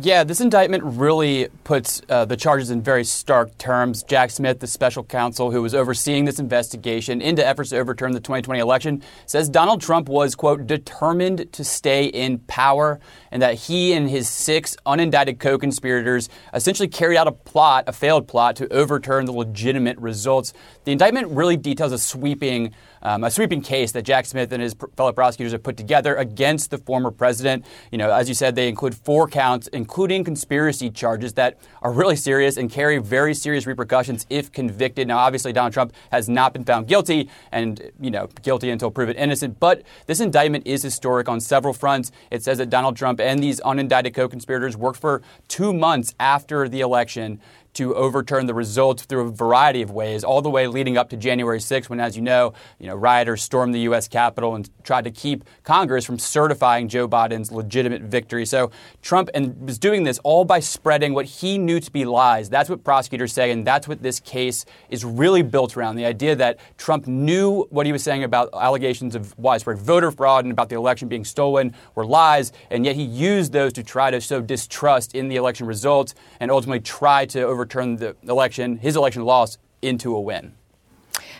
Yeah, 0.01 0.25
this 0.25 0.41
indictment 0.41 0.83
really 0.83 1.47
puts 1.63 2.01
uh, 2.09 2.25
the 2.25 2.35
charges 2.35 2.69
in 2.69 2.81
very 2.81 3.05
stark 3.05 3.57
terms. 3.57 4.03
Jack 4.03 4.29
Smith, 4.29 4.59
the 4.59 4.67
special 4.67 5.05
counsel 5.05 5.51
who 5.51 5.61
was 5.61 5.73
overseeing 5.73 6.25
this 6.25 6.37
investigation 6.37 7.21
into 7.21 7.47
efforts 7.47 7.69
to 7.69 7.77
overturn 7.77 8.11
the 8.11 8.19
2020 8.19 8.59
election, 8.59 9.01
says 9.25 9.47
Donald 9.47 9.79
Trump 9.79 10.09
was, 10.09 10.35
quote, 10.35 10.67
determined 10.67 11.49
to 11.53 11.63
stay 11.63 12.07
in 12.07 12.39
power 12.39 12.99
and 13.31 13.41
that 13.41 13.53
he 13.53 13.93
and 13.93 14.09
his 14.09 14.27
six 14.27 14.75
unindicted 14.85 15.39
co 15.39 15.57
conspirators 15.57 16.27
essentially 16.53 16.89
carried 16.89 17.15
out 17.15 17.27
a 17.29 17.31
plot, 17.31 17.85
a 17.87 17.93
failed 17.93 18.27
plot, 18.27 18.57
to 18.57 18.71
overturn 18.73 19.23
the 19.23 19.31
legitimate 19.31 19.97
results. 19.99 20.51
The 20.83 20.91
indictment 20.91 21.29
really 21.29 21.55
details 21.55 21.93
a 21.93 21.97
sweeping 21.97 22.73
um, 23.05 23.23
a 23.23 23.29
sweeping 23.29 23.61
case 23.61 23.91
that 23.91 24.01
Jack 24.01 24.25
Smith 24.25 24.51
and 24.51 24.63
his 24.63 24.75
fellow 24.97 25.13
prosecutors 25.13 25.51
have 25.51 25.61
put 25.61 25.77
together 25.77 26.15
against 26.15 26.71
the 26.71 26.79
former 26.79 27.11
president. 27.11 27.63
You 27.91 27.99
know, 27.99 28.11
as 28.11 28.27
you 28.27 28.33
said, 28.33 28.55
they 28.55 28.67
include 28.67 28.95
four 28.95 29.27
counts, 29.27 29.67
including 29.67 30.23
conspiracy 30.23 30.89
charges 30.89 31.33
that 31.33 31.59
are 31.83 31.91
really 31.91 32.15
serious 32.15 32.57
and 32.57 32.67
carry 32.67 32.97
very 32.97 33.35
serious 33.35 33.67
repercussions 33.67 34.25
if 34.31 34.51
convicted. 34.51 35.07
Now, 35.07 35.19
obviously, 35.19 35.53
Donald 35.53 35.71
Trump 35.71 35.93
has 36.11 36.27
not 36.27 36.51
been 36.51 36.65
found 36.65 36.87
guilty, 36.87 37.29
and 37.51 37.91
you 38.01 38.09
know, 38.09 38.27
guilty 38.41 38.71
until 38.71 38.89
proven 38.89 39.15
innocent. 39.15 39.59
But 39.59 39.83
this 40.07 40.19
indictment 40.19 40.65
is 40.65 40.81
historic 40.81 41.29
on 41.29 41.39
several 41.39 41.75
fronts. 41.75 42.11
It 42.31 42.41
says 42.41 42.57
that 42.57 42.71
Donald 42.71 42.97
Trump 42.97 43.19
and 43.19 43.41
these 43.41 43.61
unindicted 43.61 44.15
co-conspirators 44.15 44.75
worked 44.75 44.99
for 44.99 45.21
two 45.47 45.73
months 45.73 46.15
after 46.19 46.67
the 46.67 46.81
election 46.81 47.39
to 47.75 47.93
overturn 47.95 48.45
the 48.45 48.53
results 48.53 49.03
through 49.03 49.27
a 49.27 49.31
variety 49.31 49.81
of 49.81 49.91
ways, 49.91 50.23
all 50.23 50.41
the 50.41 50.49
way 50.49 50.67
leading 50.67 50.97
up 50.97 51.09
to 51.09 51.17
January 51.17 51.59
6th, 51.59 51.89
when, 51.89 51.99
as 51.99 52.15
you 52.15 52.21
know, 52.21 52.53
you 52.79 52.87
know, 52.87 52.95
rioters 52.95 53.43
stormed 53.43 53.75
the 53.75 53.81
U.S. 53.81 54.07
Capitol 54.07 54.55
and 54.55 54.69
tried 54.83 55.03
to 55.03 55.11
keep 55.11 55.43
Congress 55.63 56.05
from 56.05 56.17
certifying 56.17 56.87
Joe 56.87 57.07
Biden's 57.07 57.51
legitimate 57.51 58.01
victory. 58.01 58.45
So 58.45 58.71
Trump 59.01 59.29
and 59.33 59.59
was 59.65 59.77
doing 59.77 60.03
this 60.03 60.19
all 60.19 60.45
by 60.45 60.59
spreading 60.59 61.13
what 61.13 61.25
he 61.25 61.57
knew 61.57 61.79
to 61.79 61.91
be 61.91 62.05
lies. 62.05 62.49
That's 62.49 62.69
what 62.69 62.83
prosecutors 62.83 63.33
say, 63.33 63.51
and 63.51 63.65
that's 63.65 63.87
what 63.87 64.01
this 64.01 64.19
case 64.19 64.65
is 64.89 65.03
really 65.03 65.41
built 65.41 65.75
around. 65.75 65.95
The 65.95 66.05
idea 66.05 66.35
that 66.37 66.59
Trump 66.77 67.07
knew 67.07 67.63
what 67.69 67.85
he 67.85 67.91
was 67.91 68.03
saying 68.03 68.23
about 68.23 68.49
allegations 68.53 69.15
of 69.15 69.37
widespread 69.37 69.77
voter 69.77 70.11
fraud 70.11 70.45
and 70.45 70.51
about 70.51 70.69
the 70.69 70.75
election 70.75 71.07
being 71.07 71.25
stolen 71.25 71.75
were 71.93 72.05
lies, 72.05 72.51
and 72.69 72.85
yet 72.85 72.95
he 72.95 73.03
used 73.03 73.51
those 73.51 73.73
to 73.73 73.83
try 73.83 74.11
to 74.11 74.21
sow 74.21 74.41
distrust 74.41 75.13
in 75.13 75.27
the 75.27 75.35
election 75.35 75.67
results 75.67 76.15
and 76.39 76.49
ultimately 76.49 76.79
try 76.79 77.25
to 77.25 77.41
over 77.41 77.64
overturn 77.65 77.97
the 77.97 78.15
election, 78.23 78.77
his 78.77 78.95
election 78.95 79.23
loss, 79.23 79.57
into 79.81 80.15
a 80.15 80.21
win. 80.21 80.53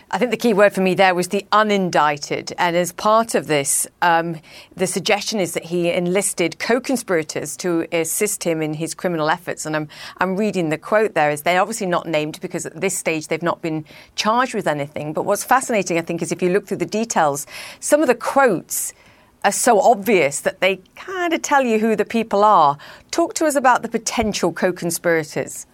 I 0.08 0.18
think 0.18 0.30
the 0.30 0.36
key 0.36 0.54
word 0.54 0.72
for 0.72 0.82
me 0.82 0.94
there 0.94 1.16
was 1.16 1.28
the 1.28 1.44
unindicted. 1.50 2.52
And 2.58 2.76
as 2.76 2.92
part 2.92 3.34
of 3.34 3.48
this, 3.48 3.88
um, 4.02 4.36
the 4.76 4.86
suggestion 4.86 5.40
is 5.40 5.54
that 5.54 5.64
he 5.64 5.90
enlisted 5.90 6.60
co 6.60 6.80
conspirators 6.80 7.56
to 7.58 7.86
assist 7.90 8.44
him 8.44 8.62
in 8.62 8.74
his 8.74 8.94
criminal 8.94 9.28
efforts. 9.28 9.66
And 9.66 9.74
I'm, 9.74 9.88
I'm 10.18 10.36
reading 10.36 10.68
the 10.68 10.78
quote 10.78 11.14
there 11.14 11.30
is 11.30 11.42
they're 11.42 11.60
obviously 11.60 11.88
not 11.88 12.06
named 12.06 12.40
because 12.40 12.66
at 12.66 12.80
this 12.80 12.96
stage 12.96 13.26
they've 13.26 13.42
not 13.42 13.62
been 13.62 13.84
charged 14.14 14.54
with 14.54 14.68
anything. 14.68 15.12
But 15.12 15.24
what's 15.24 15.44
fascinating, 15.44 15.98
I 15.98 16.02
think, 16.02 16.22
is 16.22 16.30
if 16.30 16.40
you 16.40 16.50
look 16.50 16.66
through 16.66 16.78
the 16.78 16.86
details, 16.86 17.46
some 17.80 18.00
of 18.00 18.06
the 18.06 18.14
quotes 18.14 18.92
are 19.44 19.52
so 19.52 19.80
obvious 19.80 20.40
that 20.40 20.60
they 20.60 20.80
kind 20.94 21.32
of 21.32 21.42
tell 21.42 21.62
you 21.62 21.80
who 21.80 21.96
the 21.96 22.04
people 22.04 22.44
are. 22.44 22.78
Talk 23.10 23.34
to 23.34 23.46
us 23.46 23.56
about 23.56 23.82
the 23.82 23.88
potential 23.88 24.52
co 24.52 24.72
conspirators. 24.72 25.66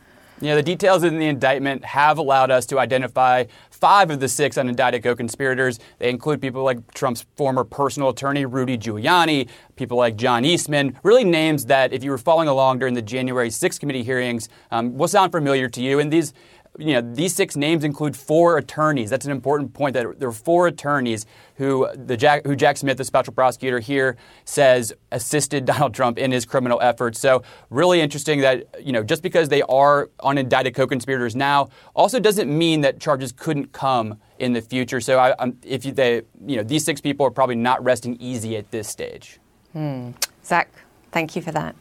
You 0.42 0.48
know, 0.48 0.56
the 0.56 0.62
details 0.64 1.04
in 1.04 1.20
the 1.20 1.26
indictment 1.28 1.84
have 1.84 2.18
allowed 2.18 2.50
us 2.50 2.66
to 2.66 2.80
identify 2.80 3.44
five 3.70 4.10
of 4.10 4.18
the 4.18 4.28
six 4.28 4.56
unindicted 4.56 5.04
co-conspirators. 5.04 5.78
They 6.00 6.10
include 6.10 6.40
people 6.40 6.64
like 6.64 6.92
Trump's 6.94 7.24
former 7.36 7.62
personal 7.62 8.08
attorney, 8.08 8.44
Rudy 8.44 8.76
Giuliani, 8.76 9.48
people 9.76 9.96
like 9.98 10.16
John 10.16 10.44
Eastman, 10.44 10.98
really 11.04 11.22
names 11.22 11.66
that, 11.66 11.92
if 11.92 12.02
you 12.02 12.10
were 12.10 12.18
following 12.18 12.48
along 12.48 12.80
during 12.80 12.94
the 12.94 13.02
January 13.02 13.50
6th 13.50 13.78
committee 13.78 14.02
hearings, 14.02 14.48
um, 14.72 14.98
will 14.98 15.06
sound 15.06 15.30
familiar 15.30 15.68
to 15.68 15.80
you. 15.80 16.00
And 16.00 16.12
these 16.12 16.34
you 16.78 16.94
know, 16.94 17.14
these 17.14 17.34
six 17.34 17.54
names 17.54 17.84
include 17.84 18.16
four 18.16 18.56
attorneys. 18.56 19.10
That's 19.10 19.26
an 19.26 19.30
important 19.30 19.74
point. 19.74 19.92
That 19.94 20.18
there 20.18 20.28
are 20.28 20.32
four 20.32 20.66
attorneys 20.66 21.26
who 21.56 21.86
the 21.94 22.16
Jack, 22.16 22.46
who 22.46 22.56
Jack 22.56 22.78
Smith, 22.78 22.96
the 22.96 23.04
special 23.04 23.34
prosecutor 23.34 23.78
here, 23.78 24.16
says 24.44 24.92
assisted 25.10 25.64
Donald 25.66 25.92
Trump 25.92 26.18
in 26.18 26.32
his 26.32 26.46
criminal 26.46 26.80
efforts. 26.80 27.18
So 27.18 27.42
really 27.68 28.00
interesting 28.00 28.40
that 28.40 28.64
you 28.82 28.92
know 28.92 29.02
just 29.02 29.22
because 29.22 29.50
they 29.50 29.62
are 29.62 30.08
unindicted 30.20 30.74
co-conspirators 30.74 31.36
now, 31.36 31.68
also 31.94 32.18
doesn't 32.18 32.50
mean 32.50 32.80
that 32.80 32.98
charges 33.00 33.32
couldn't 33.32 33.72
come 33.72 34.18
in 34.38 34.54
the 34.54 34.62
future. 34.62 35.00
So 35.00 35.18
I, 35.18 35.52
if 35.62 35.84
you, 35.84 35.92
they, 35.92 36.22
you 36.46 36.56
know, 36.56 36.62
these 36.62 36.84
six 36.84 37.00
people 37.00 37.26
are 37.26 37.30
probably 37.30 37.54
not 37.54 37.82
resting 37.84 38.16
easy 38.18 38.56
at 38.56 38.70
this 38.70 38.88
stage. 38.88 39.38
Hmm. 39.72 40.10
Zach, 40.44 40.68
thank 41.12 41.36
you 41.36 41.42
for 41.42 41.52
that. 41.52 41.76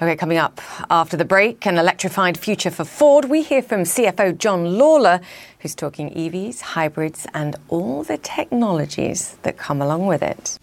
Okay, 0.00 0.14
coming 0.14 0.38
up 0.38 0.60
after 0.90 1.16
the 1.16 1.24
break, 1.24 1.66
an 1.66 1.76
electrified 1.76 2.38
future 2.38 2.70
for 2.70 2.84
Ford. 2.84 3.24
We 3.24 3.42
hear 3.42 3.60
from 3.62 3.80
CFO 3.80 4.38
John 4.38 4.78
Lawler, 4.78 5.20
who's 5.58 5.74
talking 5.74 6.10
EVs, 6.10 6.60
hybrids, 6.60 7.26
and 7.34 7.56
all 7.66 8.04
the 8.04 8.16
technologies 8.16 9.36
that 9.42 9.58
come 9.58 9.82
along 9.82 10.06
with 10.06 10.22
it. 10.22 10.56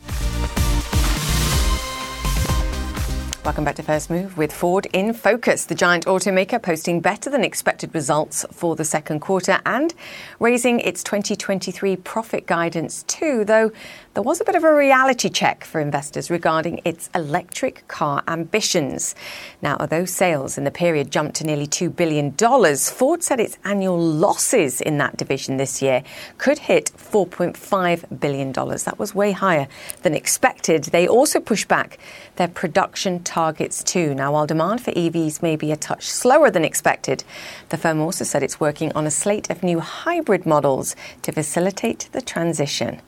Welcome 3.46 3.64
back 3.64 3.75
to 3.75 3.84
First 3.84 4.10
Move 4.10 4.40
with 4.40 4.52
Ford 4.52 4.88
in 4.92 5.14
focus. 5.14 5.66
The 5.66 5.75
giant 5.75 6.08
automaker 6.08 6.60
posting 6.60 7.00
better 7.00 7.30
than 7.30 7.44
expected 7.44 7.94
results 7.94 8.44
for 8.52 8.75
the 8.75 8.84
second 8.84 9.20
quarter 9.20 9.60
and 9.68 9.94
raising 10.40 10.80
its 10.80 11.04
2023 11.04 11.96
profit 11.98 12.48
guidance 12.48 13.04
too, 13.04 13.46
though 13.46 13.72
there 14.16 14.24
was 14.24 14.42
a 14.42 14.46
bit 14.46 14.56
of 14.56 14.64
a 14.64 14.74
reality 14.74 15.30
check 15.30 15.64
for 15.64 15.80
investors 15.80 16.32
regarding 16.32 16.82
its 16.86 17.12
electric 17.14 17.88
car 17.88 18.24
ambitions. 18.28 19.14
Now, 19.62 19.78
although 19.80 20.06
sales 20.06 20.58
in 20.58 20.64
the 20.64 20.72
period 20.72 21.12
jumped 21.12 21.36
to 21.36 21.44
nearly 21.44 21.68
$2 21.68 21.96
billion, 21.96 22.32
Ford 22.32 23.22
said 23.22 23.40
its 23.40 23.60
annual 23.64 24.00
losses 24.00 24.82
in 24.82 24.98
that 24.98 25.18
division 25.18 25.58
this 25.58 25.84
year 25.84 26.02
could 26.40 26.58
hit 26.58 26.92
$4.5 26.98 28.20
billion. 28.20 28.52
That 28.54 28.98
was 28.98 29.14
way 29.14 29.34
higher 29.34 29.68
than 30.02 30.16
expected. 30.16 30.86
They 30.86 31.08
also 31.08 31.40
pushed 31.40 31.68
back 31.68 32.00
their 32.38 32.48
production 32.48 33.24
target 33.24 33.35
targets 33.36 33.84
too. 33.84 34.15
Now, 34.15 34.32
while 34.32 34.48
demand 34.48 34.80
for 34.80 34.94
EVs 34.94 35.42
may 35.42 35.58
be 35.58 35.74
a 35.74 35.75
touch 35.75 36.06
slower 36.08 36.50
than 36.50 36.63
expected, 36.63 37.25
the 37.68 37.77
firm 37.77 38.00
also 38.00 38.24
said 38.24 38.42
it's 38.42 38.62
working 38.62 38.94
on 38.94 39.06
a 39.06 39.12
slate 39.12 39.50
of 39.50 39.62
new 39.62 39.82
hybrid 39.82 40.46
models 40.46 40.96
to 41.24 41.34
facilitate 41.34 42.08
the 42.13 42.22
transition. 42.22 43.01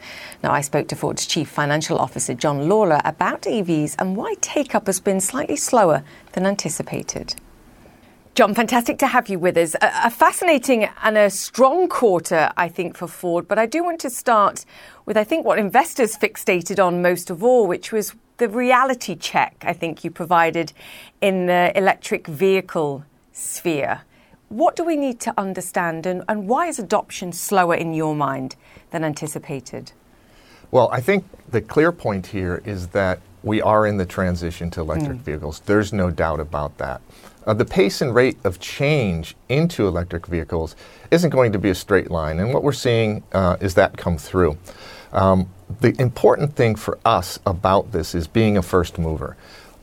Now, 0.44 0.52
I 0.52 0.60
spoke 0.60 0.90
to 0.90 0.98
Ford's 0.98 1.26
Chief 1.26 1.48
Financial 1.48 1.98
Officer, 1.98 2.34
John 2.34 2.68
Lawler, 2.68 3.00
about 3.06 3.44
EVs 3.44 3.96
and 4.00 4.18
why 4.18 4.34
take 4.42 4.76
up 4.76 4.88
has 4.88 5.00
been 5.00 5.22
slightly 5.22 5.56
slower 5.56 6.04
than 6.34 6.46
anticipated. 6.46 7.36
John, 8.36 8.54
fantastic 8.54 9.00
to 9.00 9.08
have 9.08 9.30
you 9.30 9.40
with 9.40 9.56
us. 9.56 9.76
A, 9.76 9.92
a, 10.08 10.10
fascinating 10.10 10.90
and 11.04 11.18
a 11.18 11.30
strong 11.30 11.88
quarter, 11.88 12.52
I 12.58 12.68
think, 12.68 12.98
for 12.98 13.08
Ford. 13.08 13.48
But 13.48 13.60
I 13.60 13.66
do 13.66 13.82
want 13.82 14.02
to 14.02 14.10
start 14.10 14.66
with, 15.06 15.16
I 15.16 15.24
think, 15.24 15.46
what 15.46 15.58
investors 15.58 16.18
fixated 16.18 16.86
on 16.86 17.02
most 17.02 17.30
of 17.30 17.44
all, 17.44 17.66
which 17.66 17.94
was 17.94 18.14
the 18.38 18.48
reality 18.48 19.16
check 19.16 19.56
I 19.62 19.74
think 19.74 20.04
you 20.04 20.12
provided 20.12 20.74
in 21.22 21.48
the 21.48 21.72
electric 21.76 22.28
vehicle 22.28 23.04
sphere. 23.34 24.02
What 24.50 24.76
do 24.76 24.84
we 24.84 24.96
need 24.96 25.20
to 25.22 25.34
understand, 25.38 26.06
and, 26.06 26.24
and 26.30 26.48
why 26.48 26.68
is 26.68 26.80
adoption 26.80 27.34
slower 27.34 27.76
in 27.76 27.94
your 27.94 28.16
mind 28.16 28.56
than 28.92 29.04
anticipated? 29.04 29.92
Well, 30.72 30.90
I 30.92 31.02
think 31.02 31.26
the 31.50 31.62
clear 31.62 31.92
point 31.92 32.28
here 32.28 32.62
is 32.64 32.88
that 32.88 33.20
we 33.44 33.62
are 33.62 33.86
in 33.86 33.98
the 33.98 34.06
transition 34.06 34.70
to 34.72 34.82
electric 34.82 35.18
mm. 35.18 35.22
vehicles. 35.22 35.60
There's 35.62 35.94
no 35.94 36.12
doubt 36.12 36.40
about 36.40 36.78
that. 36.78 37.02
Uh, 37.46 37.54
the 37.54 37.66
pace 37.66 38.02
and 38.02 38.14
rate 38.14 38.38
of 38.44 38.60
change 38.60 39.36
into 39.48 39.88
electric 39.88 40.28
vehicles 40.28 40.76
isn't 41.12 41.30
going 41.30 41.54
to 41.54 41.60
be 41.60 41.70
a 41.70 41.76
straight 41.76 42.12
line, 42.12 42.40
and 42.40 42.54
what 42.54 42.64
we're 42.64 42.74
seeing 42.74 43.24
uh, 43.32 43.58
is 43.62 43.74
that 43.76 43.98
come 43.98 44.18
through. 44.18 44.58
Um, 45.18 45.50
the 45.82 46.00
important 46.00 46.56
thing 46.56 46.76
for 46.76 47.00
us 47.04 47.40
about 47.46 47.92
this 47.92 48.14
is 48.14 48.28
being 48.28 48.56
a 48.56 48.62
first 48.62 49.00
mover. 49.00 49.36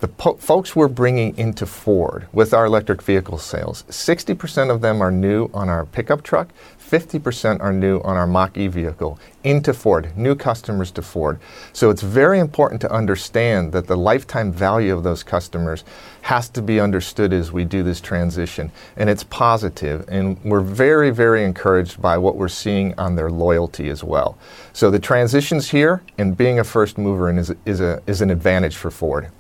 The 0.05 0.09
po- 0.09 0.35
folks 0.35 0.77
we're 0.77 0.89
bringing 0.89 1.35
into 1.39 1.65
Ford 1.65 2.27
with 2.31 2.53
our 2.53 2.67
electric 2.67 3.01
vehicle 3.01 3.39
sales, 3.39 3.85
60% 3.85 4.71
of 4.71 4.83
them 4.83 5.01
are 5.01 5.11
new 5.11 5.49
on 5.55 5.71
our 5.71 5.87
pickup 5.87 6.23
truck, 6.23 6.51
50% 6.79 7.63
are 7.63 7.73
new 7.73 8.01
on 8.01 8.15
our 8.15 8.27
Mach 8.27 8.55
E 8.59 8.67
vehicle 8.67 9.19
into 9.45 9.73
Ford, 9.73 10.15
new 10.15 10.35
customers 10.35 10.91
to 10.91 11.01
Ford. 11.01 11.39
So 11.73 11.89
it's 11.89 12.03
very 12.03 12.39
important 12.39 12.83
to 12.83 12.93
understand 12.93 13.73
that 13.73 13.87
the 13.87 13.97
lifetime 13.97 14.53
value 14.53 14.95
of 14.95 15.05
those 15.05 15.23
customers 15.23 15.85
has 16.21 16.51
to 16.51 16.61
be 16.61 16.81
understood 16.81 17.33
as 17.33 17.51
we 17.51 17.65
do 17.65 17.83
this 17.83 18.03
transition. 18.03 18.71
And 18.99 19.09
it's 19.09 19.25
positive, 19.25 20.05
and 20.09 20.39
we're 20.45 20.61
very, 20.61 21.13
very 21.13 21.45
encouraged 21.45 22.03
by 22.03 22.19
what 22.19 22.37
we're 22.37 22.49
seeing 22.49 22.93
on 22.99 23.17
their 23.17 23.31
loyalty 23.31 23.89
as 23.89 24.05
well. 24.05 24.37
So 24.75 24.91
the 24.91 24.99
transition's 24.99 25.71
here, 25.71 26.03
and 26.19 26.37
being 26.37 26.59
a 26.59 26.65
first 26.65 26.99
mover 26.99 27.35
is, 27.35 27.55
is, 27.65 27.81
a, 27.81 28.03
is 28.07 28.21
an 28.21 28.31
advantage 28.31 28.77
for 28.77 28.91
Ford. 28.91 29.31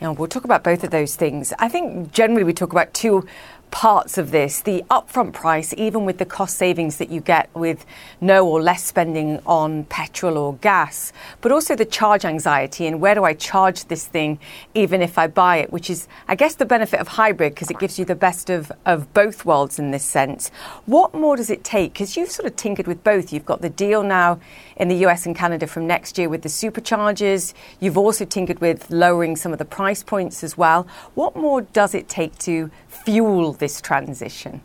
We'll 0.00 0.28
talk 0.28 0.44
about 0.44 0.62
both 0.62 0.84
of 0.84 0.90
those 0.90 1.16
things. 1.16 1.52
I 1.58 1.68
think 1.68 2.12
generally 2.12 2.44
we 2.44 2.52
talk 2.52 2.72
about 2.72 2.92
two 2.92 3.26
parts 3.74 4.16
of 4.18 4.30
this 4.30 4.60
the 4.60 4.84
upfront 4.88 5.32
price, 5.32 5.74
even 5.76 6.04
with 6.04 6.18
the 6.18 6.24
cost 6.24 6.56
savings 6.56 6.98
that 6.98 7.10
you 7.10 7.20
get 7.20 7.50
with 7.54 7.84
no 8.20 8.46
or 8.46 8.62
less 8.62 8.84
spending 8.84 9.40
on 9.46 9.82
petrol 9.86 10.38
or 10.38 10.54
gas, 10.58 11.12
but 11.40 11.50
also 11.50 11.74
the 11.74 11.84
charge 11.84 12.24
anxiety 12.24 12.86
and 12.86 13.00
where 13.00 13.16
do 13.16 13.24
I 13.24 13.34
charge 13.34 13.86
this 13.86 14.06
thing 14.06 14.38
even 14.74 15.02
if 15.02 15.18
I 15.18 15.26
buy 15.26 15.56
it, 15.56 15.72
which 15.72 15.90
is, 15.90 16.06
I 16.28 16.36
guess, 16.36 16.54
the 16.54 16.64
benefit 16.64 17.00
of 17.00 17.08
hybrid 17.08 17.52
because 17.52 17.68
it 17.68 17.80
gives 17.80 17.98
you 17.98 18.04
the 18.04 18.14
best 18.14 18.48
of, 18.48 18.70
of 18.86 19.12
both 19.12 19.44
worlds 19.44 19.80
in 19.80 19.90
this 19.90 20.04
sense. 20.04 20.50
What 20.86 21.12
more 21.12 21.36
does 21.36 21.50
it 21.50 21.64
take? 21.64 21.94
Because 21.94 22.16
you've 22.16 22.30
sort 22.30 22.46
of 22.46 22.54
tinkered 22.54 22.86
with 22.86 23.02
both. 23.02 23.32
You've 23.32 23.44
got 23.44 23.60
the 23.60 23.70
deal 23.70 24.04
now 24.04 24.38
in 24.76 24.86
the 24.86 25.04
US 25.06 25.26
and 25.26 25.34
Canada 25.34 25.66
from 25.66 25.88
next 25.88 26.16
year 26.16 26.28
with 26.28 26.42
the 26.42 26.48
superchargers. 26.48 27.52
You've 27.80 27.98
also 27.98 28.24
tinkered 28.24 28.60
with 28.60 28.88
lowering 28.88 29.34
some 29.34 29.50
of 29.52 29.58
the 29.58 29.64
price 29.64 30.04
points 30.04 30.44
as 30.44 30.56
well. 30.56 30.86
What 31.16 31.34
more 31.34 31.62
does 31.62 31.92
it 31.92 32.08
take 32.08 32.38
to 32.38 32.70
fuel 32.88 33.52
transition? 33.80 34.60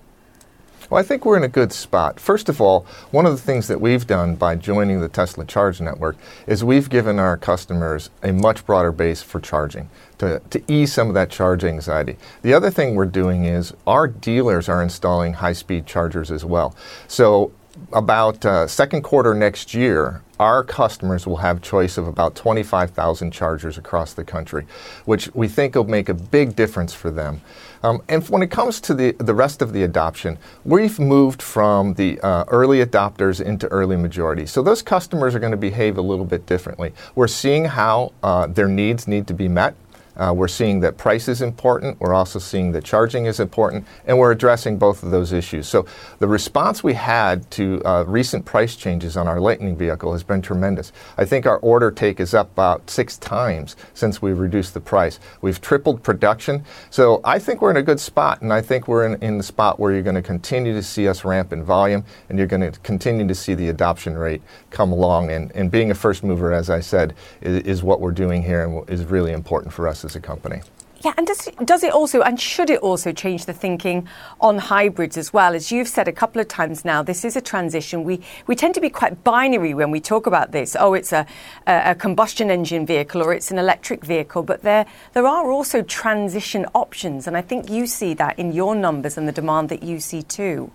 Well, 0.90 1.00
I 1.00 1.04
think 1.04 1.24
we're 1.24 1.38
in 1.38 1.44
a 1.44 1.48
good 1.48 1.72
spot. 1.72 2.20
First 2.20 2.50
of 2.50 2.60
all, 2.60 2.88
one 3.12 3.28
of 3.28 3.32
the 3.32 3.42
things 3.42 3.68
that 3.68 3.80
we've 3.80 4.08
done 4.08 4.36
by 4.36 4.56
joining 4.56 5.02
the 5.02 5.08
Tesla 5.08 5.46
Charge 5.46 5.80
Network 5.80 6.18
is 6.48 6.64
we've 6.64 6.90
given 6.90 7.20
our 7.20 7.38
customers 7.38 8.10
a 8.24 8.32
much 8.32 8.66
broader 8.66 8.92
base 8.92 9.22
for 9.22 9.40
charging 9.40 9.88
to, 10.18 10.42
to 10.50 10.64
ease 10.68 10.92
some 10.92 11.08
of 11.08 11.14
that 11.14 11.30
charge 11.30 11.64
anxiety. 11.64 12.18
The 12.42 12.56
other 12.56 12.72
thing 12.72 12.96
we're 12.96 13.06
doing 13.06 13.46
is 13.46 13.72
our 13.86 14.08
dealers 14.08 14.68
are 14.68 14.82
installing 14.82 15.34
high 15.34 15.54
speed 15.54 15.86
chargers 15.86 16.32
as 16.32 16.44
well. 16.44 16.76
So, 17.08 17.52
about 17.94 18.46
uh, 18.46 18.68
second 18.68 19.02
quarter 19.02 19.34
next 19.34 19.74
year, 19.74 20.22
our 20.40 20.64
customers 20.64 21.28
will 21.28 21.38
have 21.38 21.62
choice 21.62 21.98
of 21.98 22.08
about 22.08 22.36
25,000 22.36 23.32
chargers 23.32 23.78
across 23.78 24.14
the 24.14 24.24
country, 24.24 24.66
which 25.06 25.34
we 25.36 25.48
think 25.48 25.76
will 25.76 25.84
make 25.84 26.08
a 26.08 26.14
big 26.14 26.56
difference 26.56 26.94
for 26.94 27.12
them. 27.12 27.42
Um, 27.84 28.02
and 28.08 28.28
when 28.30 28.42
it 28.42 28.52
comes 28.52 28.80
to 28.82 28.94
the, 28.94 29.12
the 29.20 29.34
rest 29.34 29.62
of 29.62 29.74
the 29.74 29.84
adoption, 29.84 30.38
we've 30.64 31.00
moved 31.00 31.42
from 31.42 31.94
the 31.96 32.20
uh, 32.22 32.46
early 32.48 32.84
adopters 32.86 33.42
into 33.42 33.68
early 33.68 33.96
majority. 33.96 34.46
So 34.46 34.62
those 34.62 34.82
customers 34.82 35.36
are 35.36 35.40
going 35.40 35.52
to 35.52 35.58
behave 35.58 35.98
a 35.98 36.02
little 36.02 36.26
bit 36.26 36.46
differently. 36.46 36.94
We're 37.16 37.28
seeing 37.28 37.66
how 37.66 38.14
uh, 38.24 38.48
their 38.48 38.68
needs 38.68 39.08
need 39.08 39.28
to 39.28 39.34
be 39.34 39.48
met. 39.48 39.76
Uh, 40.20 40.34
we're 40.34 40.50
seeing 40.50 40.82
that 40.82 40.98
price 40.98 41.30
is 41.30 41.42
important. 41.42 42.00
We're 42.00 42.14
also 42.14 42.40
seeing 42.40 42.74
that 42.74 42.84
charging 42.84 43.26
is 43.26 43.40
important, 43.40 43.88
and 44.06 44.20
we're 44.20 44.32
addressing 44.32 44.78
both 44.78 45.02
of 45.02 45.12
those 45.12 45.32
issues. 45.32 45.68
So 45.68 45.86
the 46.20 46.28
response 46.28 46.84
we 46.84 46.94
had 46.94 47.50
to 47.52 47.82
uh, 47.86 48.04
recent 48.06 48.44
price 48.46 48.76
changes 48.76 49.16
on 49.16 49.28
our 49.28 49.40
Lightning 49.40 49.78
vehicle 49.78 50.12
has 50.12 50.24
been 50.24 50.42
tremendous. 50.42 50.92
I 51.18 51.24
think 51.24 51.46
our 51.46 51.58
order 51.60 51.90
take 51.90 52.20
is 52.20 52.34
up 52.34 52.52
about 52.52 52.90
six 52.90 53.18
times 53.18 53.78
since 53.94 54.22
we 54.22 54.34
reduced 54.34 54.74
the 54.74 54.82
price. 54.82 55.20
We've 55.42 55.62
tripled 55.62 56.04
production. 56.04 56.66
So 56.90 57.22
I 57.24 57.40
think 57.40 57.62
we're 57.62 57.72
in 57.72 57.78
a 57.78 57.84
good 57.84 58.00
spot, 58.02 58.42
and 58.42 58.52
I 58.52 58.62
think 58.62 58.90
we're 58.90 59.06
in, 59.06 59.24
in 59.24 59.38
the 59.38 59.44
spot 59.44 59.80
where 59.80 59.94
you're 59.94 60.04
going 60.04 60.16
to 60.16 60.22
continue 60.22 60.74
to 60.74 60.84
see 60.84 61.08
us 61.08 61.24
ramp 61.24 61.54
in 61.54 61.64
volume, 61.64 62.04
and 62.28 62.38
you're 62.38 62.48
going 62.48 62.70
to 62.70 62.78
continue 62.82 63.26
to 63.26 63.36
see 63.36 63.54
the 63.54 63.70
adoption 63.70 64.18
rate 64.18 64.42
come 64.70 64.92
along. 64.92 65.32
And, 65.32 65.52
and 65.56 65.72
being 65.72 65.92
a 65.92 65.96
first 65.96 66.24
mover, 66.24 66.52
as 66.52 66.70
I 66.70 66.82
said, 66.82 67.16
is, 67.40 67.64
is 67.64 67.84
what 67.84 68.02
we're 68.02 68.12
doing 68.12 68.44
here 68.44 68.66
and 68.66 68.90
is 68.90 69.06
really 69.06 69.32
important 69.32 69.74
for 69.74 69.88
us 69.88 70.04
as 70.10 70.16
a 70.16 70.20
company. 70.20 70.62
Yeah, 71.02 71.14
and 71.18 71.26
does, 71.26 71.48
does 71.64 71.84
it 71.84 71.94
also, 71.94 72.22
and 72.22 72.38
should 72.38 72.70
it 72.70 72.82
also 72.82 73.14
change 73.14 73.46
the 73.46 73.54
thinking 73.54 74.06
on 74.42 74.58
hybrids 74.58 75.16
as 75.18 75.32
well? 75.32 75.56
As 75.56 75.72
you've 75.72 75.88
said 75.88 76.10
a 76.10 76.12
couple 76.12 76.42
of 76.42 76.50
times 76.50 76.84
now, 76.84 77.02
this 77.02 77.24
is 77.24 77.38
a 77.38 77.42
transition. 77.42 78.04
We, 78.04 78.20
we 78.48 78.56
tend 78.58 78.76
to 78.76 78.82
be 78.82 78.90
quite 78.90 79.24
binary 79.24 79.74
when 79.74 79.92
we 79.92 80.02
talk 80.02 80.28
about 80.28 80.52
this. 80.52 80.76
Oh, 80.78 80.94
it's 80.94 81.14
a, 81.14 81.26
a, 81.68 81.92
a 81.92 81.96
combustion 81.96 82.52
engine 82.52 82.86
vehicle 82.86 83.22
or 83.24 83.34
it's 83.34 83.50
an 83.50 83.58
electric 83.58 84.04
vehicle, 84.04 84.44
but 84.44 84.62
there, 84.64 84.86
there 85.14 85.26
are 85.26 85.50
also 85.50 85.82
transition 85.84 86.66
options. 86.76 87.28
And 87.28 87.38
I 87.38 87.44
think 87.44 87.70
you 87.70 87.88
see 87.88 88.14
that 88.16 88.38
in 88.38 88.52
your 88.52 88.76
numbers 88.76 89.18
and 89.18 89.26
the 89.26 89.32
demand 89.32 89.70
that 89.70 89.84
you 89.84 90.02
see 90.02 90.22
too. 90.24 90.70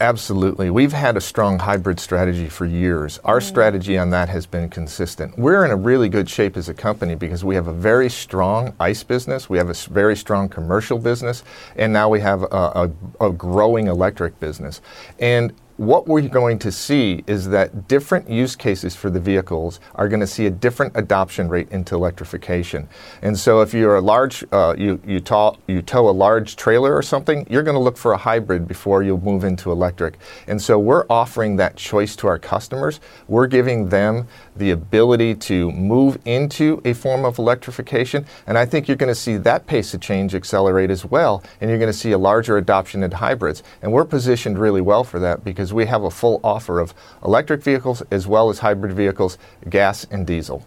Absolutely. 0.00 0.70
We've 0.70 0.92
had 0.92 1.16
a 1.16 1.20
strong 1.20 1.58
hybrid 1.58 1.98
strategy 1.98 2.48
for 2.48 2.64
years. 2.64 3.18
Our 3.24 3.40
mm. 3.40 3.42
strategy 3.42 3.98
on 3.98 4.10
that 4.10 4.28
has 4.28 4.46
been 4.46 4.68
consistent. 4.68 5.36
We're 5.36 5.64
in 5.64 5.72
a 5.72 5.76
really 5.76 6.08
good 6.08 6.30
shape 6.30 6.56
as 6.56 6.68
a 6.68 6.74
company 6.74 7.16
because 7.16 7.44
we 7.44 7.56
have 7.56 7.66
a 7.66 7.72
very 7.72 8.08
strong 8.08 8.74
ICE 8.78 9.02
business, 9.02 9.50
we 9.50 9.58
have 9.58 9.70
a 9.70 9.74
very 9.90 10.14
strong 10.14 10.48
commercial 10.48 10.98
business, 10.98 11.42
and 11.74 11.92
now 11.92 12.08
we 12.08 12.20
have 12.20 12.42
a, 12.42 12.90
a, 13.20 13.26
a 13.26 13.32
growing 13.32 13.88
electric 13.88 14.38
business. 14.38 14.80
And 15.18 15.52
what 15.78 16.08
we're 16.08 16.28
going 16.28 16.58
to 16.58 16.72
see 16.72 17.22
is 17.28 17.48
that 17.48 17.86
different 17.86 18.28
use 18.28 18.56
cases 18.56 18.96
for 18.96 19.10
the 19.10 19.20
vehicles 19.20 19.78
are 19.94 20.08
going 20.08 20.18
to 20.18 20.26
see 20.26 20.44
a 20.46 20.50
different 20.50 20.92
adoption 20.96 21.48
rate 21.48 21.70
into 21.70 21.94
electrification. 21.94 22.88
And 23.22 23.38
so, 23.38 23.60
if 23.60 23.72
you're 23.72 23.94
a 23.94 24.00
large, 24.00 24.44
uh, 24.50 24.74
you 24.76 25.00
you 25.06 25.20
tow, 25.20 25.56
you 25.68 25.80
tow 25.80 26.08
a 26.08 26.10
large 26.10 26.56
trailer 26.56 26.94
or 26.94 27.02
something, 27.02 27.46
you're 27.48 27.62
going 27.62 27.76
to 27.76 27.80
look 27.80 27.96
for 27.96 28.12
a 28.12 28.16
hybrid 28.16 28.66
before 28.66 29.04
you 29.04 29.16
move 29.18 29.44
into 29.44 29.70
electric. 29.70 30.18
And 30.48 30.60
so, 30.60 30.80
we're 30.80 31.06
offering 31.08 31.56
that 31.56 31.76
choice 31.76 32.16
to 32.16 32.26
our 32.26 32.40
customers. 32.40 32.98
We're 33.28 33.46
giving 33.46 33.88
them 33.88 34.26
the 34.58 34.72
ability 34.72 35.36
to 35.36 35.70
move 35.70 36.18
into 36.24 36.82
a 36.84 36.92
form 36.92 37.24
of 37.24 37.38
electrification. 37.38 38.26
And 38.46 38.58
I 38.58 38.66
think 38.66 38.88
you're 38.88 38.96
going 38.96 39.08
to 39.08 39.14
see 39.14 39.36
that 39.38 39.66
pace 39.66 39.94
of 39.94 40.00
change 40.00 40.34
accelerate 40.34 40.90
as 40.90 41.04
well. 41.04 41.42
And 41.60 41.70
you're 41.70 41.78
going 41.78 41.92
to 41.92 41.98
see 41.98 42.12
a 42.12 42.18
larger 42.18 42.58
adoption 42.58 43.02
in 43.02 43.12
hybrids. 43.12 43.62
And 43.80 43.92
we're 43.92 44.04
positioned 44.04 44.58
really 44.58 44.80
well 44.80 45.04
for 45.04 45.18
that 45.20 45.44
because 45.44 45.67
we 45.72 45.86
have 45.86 46.02
a 46.04 46.10
full 46.10 46.40
offer 46.42 46.80
of 46.80 46.94
electric 47.24 47.62
vehicles 47.62 48.02
as 48.10 48.26
well 48.26 48.50
as 48.50 48.58
hybrid 48.60 48.92
vehicles, 48.92 49.38
gas 49.68 50.06
and 50.10 50.26
diesel. 50.26 50.64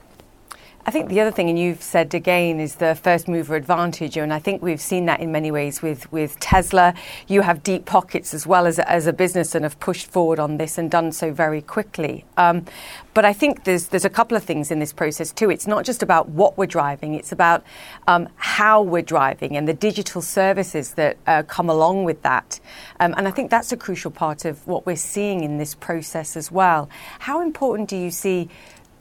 I 0.91 0.93
think 0.93 1.08
the 1.08 1.21
other 1.21 1.32
thing, 1.32 1.49
and 1.49 1.58
you've 1.58 1.82
said 1.82 2.13
again, 2.13 2.60
is 2.60 2.75
the 2.75 2.95
first 2.95 3.30
mover 3.30 3.56
advantage, 3.56 4.17
and 4.17 4.34
I 4.34 4.39
think 4.39 4.62
we've 4.62 4.82
seen 4.82 5.06
that 5.06 5.21
in 5.21 5.32
many 5.32 5.49
ways 5.49 5.82
with, 5.82 6.12
with 6.12 6.38
Tesla. 6.41 6.93
You 7.30 7.43
have 7.43 7.63
deep 7.63 7.86
pockets 7.86 8.34
as 8.34 8.45
well 8.45 8.67
as, 8.67 8.77
as 8.77 9.08
a 9.08 9.13
business 9.13 9.56
and 9.56 9.63
have 9.63 9.80
pushed 9.80 10.08
forward 10.08 10.38
on 10.38 10.58
this 10.58 10.77
and 10.77 10.91
done 10.91 11.13
so 11.13 11.32
very 11.32 11.62
quickly. 11.62 12.25
Um, 12.36 12.65
but 13.13 13.23
I 13.23 13.32
think 13.32 13.63
there's 13.63 13.88
there's 13.88 14.04
a 14.04 14.10
couple 14.10 14.36
of 14.36 14.43
things 14.43 14.69
in 14.69 14.80
this 14.80 14.91
process 14.91 15.32
too. 15.32 15.49
It's 15.49 15.67
not 15.67 15.86
just 15.86 16.04
about 16.04 16.27
what 16.30 16.58
we're 16.58 16.65
driving; 16.65 17.13
it's 17.13 17.32
about 17.32 17.63
um, 18.08 18.27
how 18.36 18.82
we're 18.82 19.01
driving 19.01 19.56
and 19.56 19.67
the 19.67 19.73
digital 19.73 20.21
services 20.21 20.95
that 20.95 21.17
uh, 21.25 21.43
come 21.43 21.69
along 21.69 22.04
with 22.04 22.21
that. 22.23 22.60
Um, 22.99 23.13
and 23.17 23.30
I 23.30 23.32
think 23.32 23.49
that's 23.49 23.71
a 23.71 23.77
crucial 23.77 24.12
part 24.12 24.43
of 24.43 24.65
what 24.67 24.86
we're 24.86 24.95
seeing 24.97 25.43
in 25.43 25.58
this 25.58 25.73
process 25.73 26.36
as 26.36 26.51
well. 26.51 26.89
How 27.19 27.41
important 27.41 27.88
do 27.88 27.95
you 27.95 28.12
see? 28.12 28.49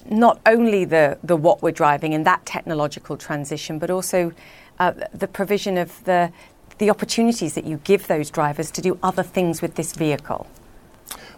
Not 0.08 0.40
only 0.46 0.84
the, 0.84 1.18
the 1.22 1.36
what 1.36 1.62
we're 1.62 1.70
driving 1.70 2.12
in 2.12 2.24
that 2.24 2.46
technological 2.46 3.16
transition, 3.16 3.78
but 3.78 3.90
also 3.90 4.32
uh, 4.78 4.92
the 5.12 5.28
provision 5.28 5.76
of 5.76 6.02
the, 6.04 6.32
the 6.78 6.90
opportunities 6.90 7.54
that 7.54 7.64
you 7.64 7.78
give 7.84 8.06
those 8.06 8.30
drivers 8.30 8.70
to 8.72 8.80
do 8.80 8.98
other 9.02 9.22
things 9.22 9.60
with 9.60 9.74
this 9.74 9.94
vehicle? 9.94 10.46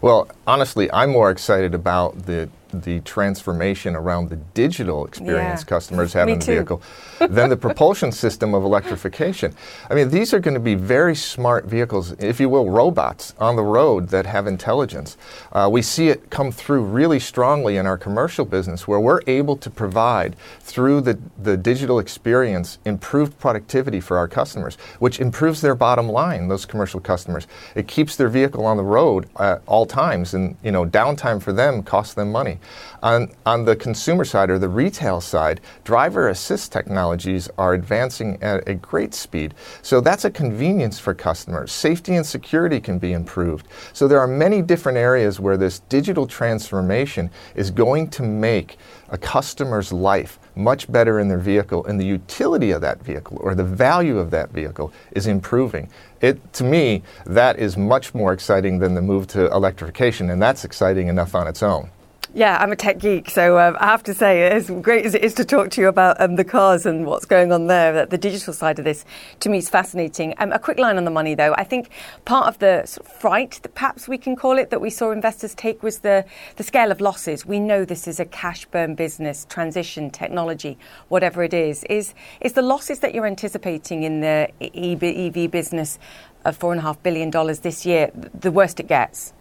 Well, 0.01 0.29
honestly, 0.47 0.91
I'm 0.91 1.11
more 1.11 1.31
excited 1.31 1.73
about 1.73 2.25
the 2.25 2.49
the 2.81 2.99
transformation 3.01 3.95
around 3.95 4.29
the 4.29 4.35
digital 4.53 5.05
experience 5.05 5.61
Yeah. 5.61 5.65
customers 5.65 6.13
have 6.13 6.27
in 6.27 6.39
the 6.39 6.45
too. 6.45 6.51
vehicle 6.53 6.81
than 7.19 7.49
the 7.49 7.57
propulsion 7.57 8.11
system 8.11 8.53
of 8.53 8.63
electrification. 8.63 9.53
I 9.89 9.93
mean, 9.93 10.09
these 10.09 10.33
are 10.33 10.39
going 10.39 10.53
to 10.55 10.59
be 10.59 10.75
very 10.75 11.15
smart 11.15 11.65
vehicles, 11.65 12.11
if 12.19 12.39
you 12.39 12.49
will, 12.49 12.69
robots 12.69 13.33
on 13.39 13.55
the 13.55 13.63
road 13.63 14.09
that 14.09 14.25
have 14.25 14.47
intelligence. 14.47 15.17
Uh, 15.51 15.69
we 15.71 15.81
see 15.81 16.09
it 16.09 16.29
come 16.29 16.51
through 16.51 16.81
really 16.83 17.19
strongly 17.19 17.77
in 17.77 17.85
our 17.85 17.97
commercial 17.97 18.45
business 18.45 18.87
where 18.87 18.99
we're 18.99 19.21
able 19.27 19.55
to 19.57 19.69
provide 19.69 20.35
through 20.59 21.01
the, 21.01 21.17
the 21.41 21.55
digital 21.55 21.99
experience 21.99 22.77
improved 22.85 23.37
productivity 23.39 23.99
for 23.99 24.17
our 24.17 24.27
customers, 24.27 24.77
which 24.99 25.19
improves 25.19 25.61
their 25.61 25.75
bottom 25.75 26.09
line, 26.09 26.47
those 26.47 26.65
commercial 26.65 26.99
customers. 26.99 27.47
It 27.75 27.87
keeps 27.87 28.15
their 28.15 28.29
vehicle 28.29 28.65
on 28.65 28.77
the 28.77 28.83
road 28.83 29.27
at 29.39 29.61
all 29.67 29.85
times 29.85 30.33
and, 30.33 30.55
you 30.63 30.71
know, 30.71 30.85
downtime 30.85 31.41
for 31.41 31.53
them 31.53 31.83
costs 31.83 32.13
them 32.13 32.31
money. 32.31 32.59
On, 33.01 33.31
on 33.45 33.65
the 33.65 33.75
consumer 33.75 34.25
side 34.25 34.49
or 34.49 34.57
the 34.57 34.69
retail 34.69 35.21
side, 35.21 35.61
driver 35.83 36.29
assist 36.29 36.71
technologies 36.71 37.49
are 37.57 37.73
advancing 37.73 38.41
at 38.41 38.67
a 38.67 38.75
great 38.75 39.13
speed. 39.13 39.53
So 39.81 39.99
that's 39.99 40.25
a 40.25 40.31
convenience 40.31 40.99
for 40.99 41.13
customers. 41.13 41.71
Safety 41.71 42.15
and 42.15 42.25
security 42.25 42.79
can 42.79 42.99
be 42.99 43.13
improved. 43.13 43.67
So 43.93 44.07
there 44.07 44.19
are 44.19 44.27
many 44.27 44.61
different 44.61 44.97
areas 44.97 45.39
where 45.39 45.57
this 45.57 45.79
digital 45.79 46.27
transformation 46.27 47.29
is 47.55 47.71
going 47.71 48.09
to 48.11 48.23
make 48.23 48.77
a 49.09 49.17
customer's 49.17 49.93
life 49.93 50.39
much 50.55 50.91
better 50.91 51.19
in 51.19 51.27
their 51.27 51.37
vehicle 51.37 51.85
and 51.85 51.99
the 51.99 52.05
utility 52.05 52.71
of 52.71 52.81
that 52.81 53.01
vehicle 53.03 53.37
or 53.41 53.55
the 53.55 53.63
value 53.63 54.17
of 54.17 54.31
that 54.31 54.49
vehicle 54.51 54.91
is 55.11 55.27
improving. 55.27 55.89
It 56.21 56.53
to 56.53 56.63
me 56.63 57.03
that 57.25 57.59
is 57.59 57.77
much 57.77 58.13
more 58.13 58.33
exciting 58.33 58.79
than 58.79 58.93
the 58.93 59.01
move 59.01 59.27
to 59.27 59.51
electrification 59.51 60.29
and 60.29 60.41
that's 60.41 60.65
exciting 60.65 61.07
enough 61.07 61.35
on 61.35 61.47
its 61.47 61.63
own. 61.63 61.89
Yeah, 62.35 62.57
I'm 62.59 62.71
a 62.71 62.75
tech 62.75 62.97
geek, 62.97 63.29
so 63.29 63.59
um, 63.59 63.77
I 63.79 63.85
have 63.85 64.01
to 64.05 64.13
say, 64.15 64.47
as 64.47 64.67
great 64.67 65.05
as 65.05 65.13
it 65.13 65.23
is 65.23 65.35
to 65.35 65.45
talk 65.45 65.69
to 65.69 65.81
you 65.81 65.87
about 65.87 66.19
um, 66.19 66.35
the 66.35 66.43
cars 66.43 66.83
and 66.83 67.05
what's 67.05 67.25
going 67.25 67.51
on 67.51 67.67
there, 67.67 67.93
that 67.93 68.09
the 68.09 68.17
digital 68.17 68.53
side 68.53 68.79
of 68.79 68.85
this 68.85 69.05
to 69.41 69.49
me 69.49 69.59
is 69.59 69.69
fascinating. 69.69 70.33
Um, 70.39 70.51
a 70.51 70.57
quick 70.57 70.79
line 70.79 70.97
on 70.97 71.05
the 71.05 71.11
money, 71.11 71.35
though. 71.35 71.53
I 71.59 71.63
think 71.63 71.91
part 72.25 72.47
of 72.47 72.57
the 72.57 72.87
sort 72.87 73.05
of 73.05 73.13
fright, 73.13 73.59
that 73.61 73.75
perhaps 73.75 74.07
we 74.07 74.17
can 74.17 74.35
call 74.35 74.57
it, 74.57 74.71
that 74.71 74.81
we 74.81 74.89
saw 74.89 75.11
investors 75.11 75.53
take 75.53 75.83
was 75.83 75.99
the, 75.99 76.25
the 76.55 76.63
scale 76.63 76.91
of 76.91 77.01
losses. 77.01 77.45
We 77.45 77.59
know 77.59 77.85
this 77.85 78.07
is 78.07 78.19
a 78.19 78.25
cash 78.25 78.65
burn 78.65 78.95
business, 78.95 79.45
transition, 79.47 80.09
technology, 80.09 80.79
whatever 81.09 81.43
it 81.43 81.53
is. 81.53 81.83
Is, 81.83 82.15
is 82.41 82.53
the 82.53 82.63
losses 82.63 82.97
that 83.01 83.13
you're 83.13 83.27
anticipating 83.27 84.01
in 84.01 84.21
the 84.21 84.49
EV, 84.59 85.51
business 85.51 85.99
of 86.45 86.57
$4.5 86.57 87.03
billion 87.03 87.29
this 87.61 87.85
year 87.85 88.09
the 88.33 88.51
worst 88.51 88.79
it 88.79 88.87
gets? 88.87 89.33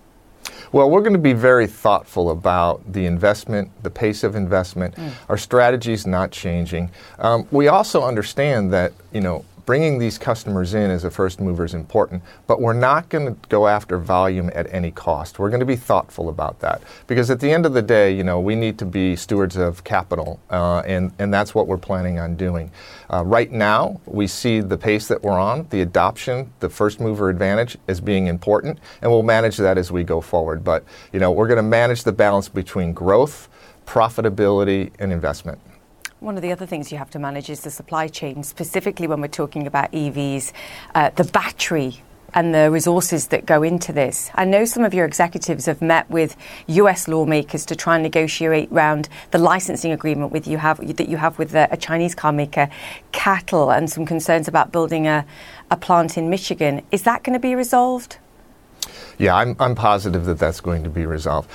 Well, 0.73 0.91
we're 0.91 1.01
going 1.01 1.13
to 1.13 1.19
be 1.19 1.33
very 1.33 1.67
thoughtful 1.67 2.31
about 2.31 2.93
the 2.93 3.07
investment, 3.07 3.71
the 3.83 3.91
pace 3.91 4.25
of 4.25 4.37
investment. 4.37 4.95
Our 5.29 5.39
strategy 5.39 5.93
is 5.93 6.07
not 6.07 6.31
changing. 6.31 6.91
Um, 7.19 7.47
we 7.51 7.69
also 7.69 8.03
understand 8.03 8.73
that, 8.73 8.93
you 9.13 9.21
know, 9.21 9.45
bringing 9.65 9.99
these 9.99 10.19
customers 10.19 10.75
in 10.75 10.91
as 10.91 11.05
a 11.05 11.11
first 11.11 11.41
mover 11.41 11.65
is 11.65 11.75
important, 11.75 12.23
but 12.47 12.61
we're 12.61 12.73
not 12.73 13.09
going 13.09 13.27
to 13.27 13.49
go 13.49 13.69
after 13.69 13.99
volume 13.99 14.51
at 14.55 14.73
any 14.73 14.91
cost. 14.91 15.39
We're 15.39 15.51
going 15.51 15.61
to 15.61 15.67
be 15.67 15.77
thoughtful 15.77 16.29
about 16.29 16.61
that 16.61 16.83
because 17.07 17.31
at 17.31 17.41
the 17.41 17.51
end 17.51 17.67
of 17.67 17.73
the 17.73 17.83
day, 17.83 18.15
you 18.15 18.25
know, 18.25 18.41
we 18.41 18.55
need 18.55 18.79
to 18.79 18.85
be 18.85 19.17
stewards 19.17 19.57
of 19.57 19.85
capital, 19.85 20.41
uh, 20.51 20.83
and 20.87 21.13
and 21.19 21.33
that's 21.33 21.55
what 21.55 21.67
we're 21.67 21.79
planning 21.79 22.19
on 22.19 22.37
doing. 22.37 22.71
Uh, 23.13 23.25
right 23.25 23.53
now, 23.53 24.01
we 24.07 24.27
see 24.27 24.61
the 24.61 24.79
pace 24.79 25.09
that 25.09 25.23
we're 25.23 25.39
on, 25.39 25.67
the 25.71 25.81
adoption, 25.81 26.53
the 26.61 26.69
first 26.69 27.01
mover 27.01 27.29
advantage 27.29 27.77
as 27.89 28.01
being 28.01 28.27
important, 28.27 28.79
and 29.01 29.11
we'll 29.11 29.23
manage 29.23 29.57
that 29.57 29.79
as 29.79 29.93
we 29.93 30.03
go 30.03 30.21
forward. 30.21 30.65
But 30.65 30.85
you 31.13 31.21
know, 31.21 31.31
we're 31.31 31.49
going 31.49 31.57
to 31.57 31.63
manage 31.63 32.05
the 32.05 32.13
balance 32.13 32.49
between 32.49 32.93
growth, 32.93 33.49
profitability, 33.87 34.91
and 34.99 35.13
investment. 35.13 35.61
One 36.23 36.37
of 36.37 36.43
the 36.43 36.53
other 36.53 36.67
things 36.67 36.93
you 36.93 36.99
have 36.99 37.11
to 37.11 37.19
manage 37.19 37.51
is 37.51 37.63
the 37.63 37.71
supply 37.73 38.07
chain, 38.07 38.45
specifically 38.45 39.09
when 39.09 39.21
we're 39.21 39.27
talking 39.27 39.67
about 39.67 39.91
EVs, 39.91 40.53
uh, 40.95 41.11
the 41.11 41.25
battery 41.25 42.01
and 42.33 42.55
the 42.55 42.71
resources 42.71 43.27
that 43.27 43.45
go 43.45 43.65
into 43.65 43.93
this. 43.93 44.31
I 44.37 44.45
know 44.45 44.65
some 44.65 44.85
of 44.85 44.95
your 44.95 45.05
executives 45.05 45.67
have 45.67 45.83
met 45.83 46.09
with 46.09 46.37
US 46.69 47.09
lawmakers 47.09 47.67
to 47.67 47.75
try 47.75 47.97
and 47.97 48.05
negotiate 48.05 48.71
around 48.71 49.09
the 49.33 49.39
licensing 49.39 49.91
agreement 49.91 50.31
with 50.31 50.47
you 50.47 50.59
have, 50.59 50.79
that 50.97 51.09
you 51.09 51.17
have 51.17 51.41
with 51.41 51.57
a, 51.57 51.67
a 51.73 51.77
Chinese 51.77 52.15
car 52.15 52.31
maker, 52.31 52.71
CATL, 53.11 53.77
and 53.77 53.91
some 53.91 54.07
concerns 54.07 54.47
about 54.47 54.71
building 54.71 55.09
a, 55.09 55.27
a 55.73 55.77
plant 55.77 56.17
in 56.17 56.31
Michigan. 56.31 56.83
Is 56.93 57.03
that 57.03 57.25
going 57.25 57.35
to 57.35 57.41
be 57.41 57.57
resolved? 57.57 58.19
Yeah, 59.19 59.35
I'm, 59.35 59.57
I'm 59.59 59.75
positive 59.75 60.25
that 60.27 60.39
that's 60.39 60.61
going 60.61 60.85
to 60.85 60.91
be 60.91 61.05
resolved. 61.05 61.51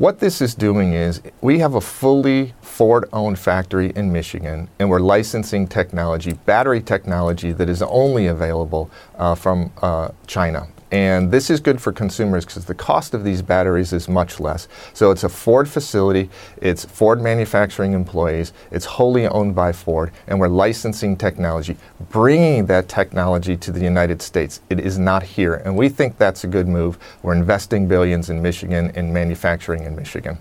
What 0.00 0.18
this 0.18 0.40
is 0.40 0.54
doing 0.54 0.94
is 0.94 1.20
we 1.42 1.58
have 1.58 1.74
a 1.74 1.80
fully 1.82 2.54
Ford 2.62 3.04
owned 3.12 3.38
factory 3.38 3.92
in 3.94 4.10
Michigan, 4.10 4.70
and 4.78 4.88
we're 4.88 4.98
licensing 4.98 5.68
technology, 5.68 6.32
battery 6.32 6.80
technology 6.80 7.52
that 7.52 7.68
is 7.68 7.82
only 7.82 8.26
available 8.26 8.90
uh, 9.18 9.34
from 9.34 9.70
uh, 9.82 10.08
China. 10.26 10.68
And 10.90 11.30
this 11.30 11.50
is 11.50 11.60
good 11.60 11.80
for 11.80 11.92
consumers 11.92 12.44
because 12.44 12.64
the 12.64 12.74
cost 12.74 13.14
of 13.14 13.22
these 13.22 13.42
batteries 13.42 13.92
is 13.92 14.08
much 14.08 14.40
less. 14.40 14.66
So 14.92 15.12
it's 15.12 15.22
a 15.22 15.28
Ford 15.28 15.68
facility, 15.68 16.30
it's 16.60 16.84
Ford 16.84 17.20
manufacturing 17.20 17.92
employees, 17.92 18.52
it's 18.72 18.84
wholly 18.84 19.26
owned 19.28 19.54
by 19.54 19.72
Ford, 19.72 20.10
and 20.26 20.40
we're 20.40 20.48
licensing 20.48 21.16
technology, 21.16 21.76
bringing 22.10 22.66
that 22.66 22.88
technology 22.88 23.56
to 23.56 23.70
the 23.70 23.80
United 23.80 24.20
States. 24.20 24.60
It 24.68 24.80
is 24.80 24.98
not 24.98 25.22
here. 25.22 25.54
And 25.54 25.76
we 25.76 25.88
think 25.88 26.18
that's 26.18 26.42
a 26.42 26.48
good 26.48 26.66
move. 26.66 26.98
We're 27.22 27.34
investing 27.34 27.86
billions 27.86 28.28
in 28.28 28.42
Michigan 28.42 28.90
in 28.96 29.12
manufacturing 29.12 29.84
in 29.84 29.94
Michigan. 29.94 30.38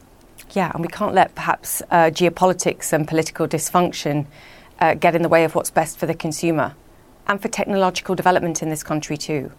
Yeah, 0.51 0.71
and 0.73 0.81
we 0.81 0.88
can't 0.88 1.13
let 1.13 1.35
perhaps 1.35 1.83
uh, 1.91 2.09
geopolitics 2.09 2.91
and 2.91 3.07
political 3.07 3.47
dysfunction 3.47 4.25
uh, 4.79 4.95
get 4.95 5.13
in 5.13 5.21
the 5.21 5.29
way 5.29 5.43
of 5.43 5.53
what's 5.53 5.69
best 5.69 5.99
for 5.99 6.07
the 6.07 6.15
consumer 6.15 6.73
and 7.27 7.39
for 7.39 7.49
technological 7.49 8.15
development 8.15 8.63
in 8.63 8.69
this 8.69 8.81
country 8.81 9.15
too. 9.15 9.51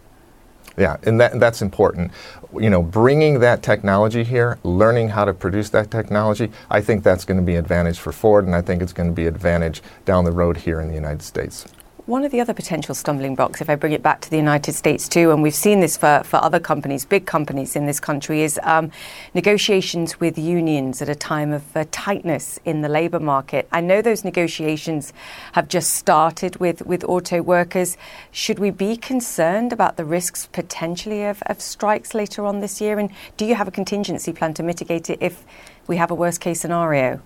Yeah, 0.77 0.97
and 1.03 1.19
that, 1.19 1.39
that's 1.39 1.61
important. 1.61 2.11
You 2.57 2.69
know, 2.69 2.81
bringing 2.81 3.39
that 3.39 3.61
technology 3.61 4.23
here, 4.23 4.57
learning 4.63 5.09
how 5.09 5.25
to 5.25 5.33
produce 5.33 5.69
that 5.71 5.91
technology, 5.91 6.51
I 6.69 6.81
think 6.81 7.03
that's 7.03 7.25
going 7.25 7.39
to 7.39 7.45
be 7.45 7.53
an 7.53 7.59
advantage 7.59 7.99
for 7.99 8.11
Ford, 8.11 8.45
and 8.45 8.55
I 8.55 8.61
think 8.61 8.81
it's 8.81 8.93
going 8.93 9.09
to 9.09 9.15
be 9.15 9.27
an 9.27 9.35
advantage 9.35 9.81
down 10.05 10.23
the 10.25 10.31
road 10.31 10.57
here 10.57 10.79
in 10.79 10.87
the 10.87 10.95
United 10.95 11.21
States. 11.21 11.65
One 12.11 12.25
of 12.25 12.33
the 12.33 12.41
other 12.41 12.53
potential 12.53 12.93
stumbling 12.93 13.35
blocks, 13.35 13.61
if 13.61 13.69
I 13.69 13.75
bring 13.75 13.93
it 13.93 14.03
back 14.03 14.19
to 14.19 14.29
the 14.29 14.35
United 14.35 14.73
States 14.73 15.07
too, 15.07 15.31
and 15.31 15.41
we've 15.41 15.55
seen 15.55 15.79
this 15.79 15.95
for, 15.95 16.23
for 16.25 16.43
other 16.43 16.59
companies, 16.59 17.05
big 17.05 17.25
companies 17.25 17.73
in 17.77 17.85
this 17.85 18.01
country, 18.01 18.41
is 18.41 18.59
um, 18.63 18.91
negotiations 19.33 20.19
with 20.19 20.37
unions 20.37 21.01
at 21.01 21.07
a 21.07 21.15
time 21.15 21.53
of 21.53 21.63
uh, 21.73 21.85
tightness 21.89 22.59
in 22.65 22.81
the 22.81 22.89
labour 22.89 23.21
market. 23.21 23.65
I 23.71 23.79
know 23.79 24.01
those 24.01 24.25
negotiations 24.25 25.13
have 25.53 25.69
just 25.69 25.93
started 25.93 26.57
with, 26.57 26.85
with 26.85 27.05
auto 27.05 27.41
workers. 27.41 27.95
Should 28.31 28.59
we 28.59 28.71
be 28.71 28.97
concerned 28.97 29.71
about 29.71 29.95
the 29.95 30.03
risks 30.03 30.49
potentially 30.51 31.23
of, 31.23 31.41
of 31.43 31.61
strikes 31.61 32.13
later 32.13 32.45
on 32.45 32.59
this 32.59 32.81
year? 32.81 32.99
And 32.99 33.09
do 33.37 33.45
you 33.45 33.55
have 33.55 33.69
a 33.69 33.71
contingency 33.71 34.33
plan 34.33 34.53
to 34.55 34.63
mitigate 34.63 35.09
it 35.09 35.19
if 35.21 35.45
we 35.87 35.95
have 35.95 36.11
a 36.11 36.15
worst 36.15 36.41
case 36.41 36.59
scenario? 36.59 37.21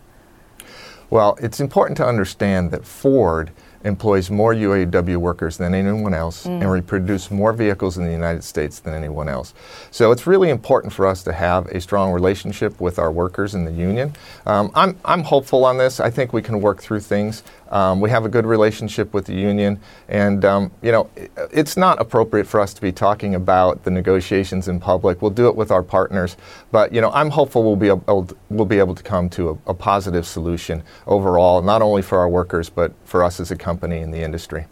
Well, 1.10 1.40
it's 1.42 1.60
important 1.60 1.98
to 1.98 2.06
understand 2.06 2.70
that 2.70 2.86
Ford 2.86 3.52
employs 3.86 4.32
more 4.32 4.54
UAW 4.54 5.18
workers 5.18 5.58
than 5.58 5.74
anyone 5.76 6.14
else, 6.14 6.46
and 6.46 6.70
we 6.70 6.82
produce 6.82 7.30
more 7.32 7.54
vehicles 7.54 7.98
in 7.98 8.06
the 8.06 8.12
United 8.12 8.44
States 8.44 8.80
than 8.80 8.94
anyone 8.94 9.30
else. 9.30 9.54
So 9.92 10.12
it's 10.12 10.26
really 10.26 10.50
important 10.50 10.92
for 10.92 11.06
us 11.06 11.24
to 11.24 11.32
have 11.32 11.68
a 11.68 11.80
strong 11.80 12.12
relationship 12.12 12.82
with 12.82 12.98
our 13.00 13.12
workers 13.12 13.54
in 13.54 13.64
the 13.64 13.72
union. 13.72 14.14
Um, 14.46 14.72
I'm, 14.74 14.98
I'm 15.06 15.24
hopeful 15.24 15.64
on 15.66 15.78
this. 15.78 16.00
I 16.00 16.10
think 16.10 16.34
we 16.34 16.42
can 16.42 16.60
work 16.62 16.82
through 16.82 17.02
things. 17.02 17.44
Um, 17.72 18.00
we 18.00 18.10
have 18.12 18.26
a 18.26 18.30
good 18.30 18.46
relationship 18.46 19.14
with 19.14 19.26
the 19.26 19.34
union, 19.34 19.80
and 20.08 20.46
um, 20.46 20.72
you 20.82 20.92
know, 20.92 21.10
i- 21.18 21.28
it's 21.52 21.76
not 21.76 22.00
appropriate 22.00 22.46
for 22.48 22.60
us 22.60 22.74
to 22.76 22.82
be 22.82 22.92
talking 22.92 23.34
about 23.36 23.84
the 23.84 23.92
negotiations 23.92 24.68
in 24.68 24.80
public. 24.80 25.22
We'll 25.22 25.32
do 25.32 25.48
it 25.48 25.56
with 25.56 25.72
our 25.72 25.82
partners, 25.84 26.38
but 26.72 26.94
you 26.94 27.02
know, 27.02 27.12
I'm 27.12 27.32
hopeful 27.32 27.64
we'll 27.64 27.76
be 27.76 27.88
able 27.88 28.26
to, 28.26 28.38
we'll 28.50 28.66
be 28.66 28.80
able 28.80 28.96
to 28.96 29.04
come 29.04 29.30
to 29.32 29.50
a, 29.66 29.72
a 29.72 29.74
positive 29.74 30.26
solution 30.28 30.84
overall, 31.08 31.62
not 31.62 31.82
only 31.82 32.02
for 32.02 32.20
our 32.20 32.30
workers 32.30 32.70
but 32.70 32.94
for 33.04 33.24
us 33.24 33.40
as 33.40 33.50
a 33.52 33.56
company 33.56 34.00
in 34.00 34.12
the 34.12 34.22
industry. 34.22 34.66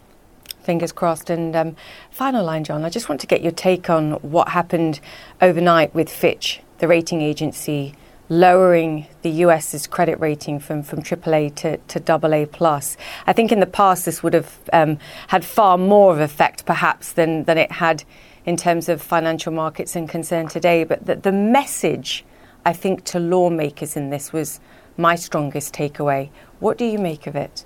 Fingers 0.62 0.92
crossed. 0.92 1.28
And 1.30 1.54
um, 1.54 1.76
final 2.10 2.42
line, 2.44 2.64
John, 2.64 2.84
I 2.84 2.90
just 2.90 3.08
want 3.08 3.20
to 3.20 3.26
get 3.26 3.42
your 3.42 3.52
take 3.52 3.90
on 3.90 4.12
what 4.22 4.48
happened 4.48 5.00
overnight 5.42 5.94
with 5.94 6.08
Fitch, 6.08 6.60
the 6.78 6.88
rating 6.88 7.20
agency, 7.20 7.94
lowering 8.40 9.06
the 9.22 9.30
US's 9.30 9.86
credit 9.86 10.18
rating 10.20 10.58
from, 10.58 10.82
from 10.82 11.02
AAA 11.02 11.54
to, 11.56 11.76
to 11.76 12.12
AA 12.12 12.46
plus. 12.46 12.96
I 13.26 13.32
think 13.32 13.52
in 13.52 13.60
the 13.60 13.66
past 13.66 14.04
this 14.04 14.22
would 14.22 14.34
have 14.34 14.58
um, 14.72 14.98
had 15.28 15.44
far 15.44 15.78
more 15.78 16.12
of 16.12 16.20
effect, 16.20 16.66
perhaps, 16.66 17.12
than, 17.12 17.44
than 17.44 17.58
it 17.58 17.70
had 17.70 18.04
in 18.44 18.56
terms 18.56 18.88
of 18.88 19.00
financial 19.00 19.52
markets 19.52 19.96
and 19.96 20.08
concern 20.08 20.48
today. 20.48 20.84
But 20.84 21.06
the, 21.06 21.16
the 21.16 21.32
message, 21.32 22.24
I 22.64 22.72
think, 22.72 23.04
to 23.04 23.20
lawmakers 23.20 23.96
in 23.96 24.10
this 24.10 24.32
was 24.32 24.60
my 24.96 25.14
strongest 25.14 25.74
takeaway. 25.74 26.30
What 26.60 26.76
do 26.76 26.84
you 26.84 26.98
make 26.98 27.26
of 27.26 27.36
it? 27.36 27.64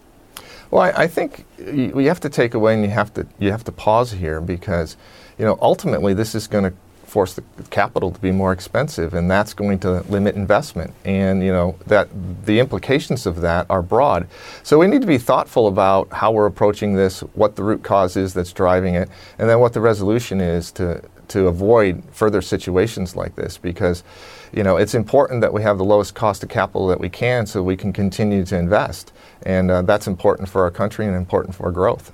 Well, 0.70 0.82
I, 0.82 1.04
I 1.04 1.06
think 1.06 1.46
you, 1.58 1.98
you 1.98 2.08
have 2.08 2.20
to 2.20 2.28
take 2.28 2.54
away 2.54 2.74
and 2.74 2.82
you 2.82 2.90
have 2.90 3.12
to 3.14 3.26
you 3.38 3.50
have 3.50 3.64
to 3.64 3.72
pause 3.72 4.12
here 4.12 4.40
because, 4.40 4.96
you 5.38 5.44
know, 5.44 5.58
ultimately 5.60 6.14
this 6.14 6.34
is 6.34 6.46
going 6.46 6.64
to 6.64 6.74
force 7.08 7.34
the 7.34 7.42
capital 7.70 8.10
to 8.10 8.20
be 8.20 8.30
more 8.30 8.52
expensive, 8.52 9.14
and 9.14 9.30
that's 9.30 9.54
going 9.54 9.78
to 9.80 10.02
limit 10.02 10.36
investment. 10.36 10.92
And 11.04 11.42
you 11.42 11.50
know 11.52 11.76
that 11.86 12.08
the 12.44 12.60
implications 12.60 13.26
of 13.26 13.40
that 13.40 13.66
are 13.70 13.82
broad. 13.82 14.28
So 14.62 14.78
we 14.78 14.86
need 14.86 15.00
to 15.00 15.06
be 15.06 15.18
thoughtful 15.18 15.66
about 15.66 16.12
how 16.12 16.30
we're 16.30 16.46
approaching 16.46 16.94
this, 16.94 17.20
what 17.34 17.56
the 17.56 17.64
root 17.64 17.82
cause 17.82 18.16
is 18.16 18.34
that's 18.34 18.52
driving 18.52 18.94
it, 18.94 19.08
and 19.38 19.48
then 19.48 19.58
what 19.60 19.72
the 19.72 19.80
resolution 19.80 20.40
is 20.40 20.70
to 20.72 21.02
to 21.28 21.46
avoid 21.46 22.02
further 22.12 22.40
situations 22.40 23.16
like 23.16 23.34
this. 23.36 23.58
Because 23.58 24.04
you 24.52 24.62
know 24.62 24.76
it's 24.76 24.94
important 24.94 25.40
that 25.40 25.52
we 25.52 25.62
have 25.62 25.78
the 25.78 25.84
lowest 25.84 26.14
cost 26.14 26.42
of 26.42 26.50
capital 26.50 26.86
that 26.88 27.00
we 27.00 27.08
can, 27.08 27.46
so 27.46 27.62
we 27.62 27.76
can 27.76 27.92
continue 27.92 28.44
to 28.44 28.56
invest, 28.56 29.12
and 29.42 29.70
uh, 29.70 29.82
that's 29.82 30.06
important 30.06 30.48
for 30.48 30.62
our 30.62 30.70
country 30.70 31.06
and 31.06 31.16
important 31.16 31.54
for 31.54 31.72
growth. 31.72 32.12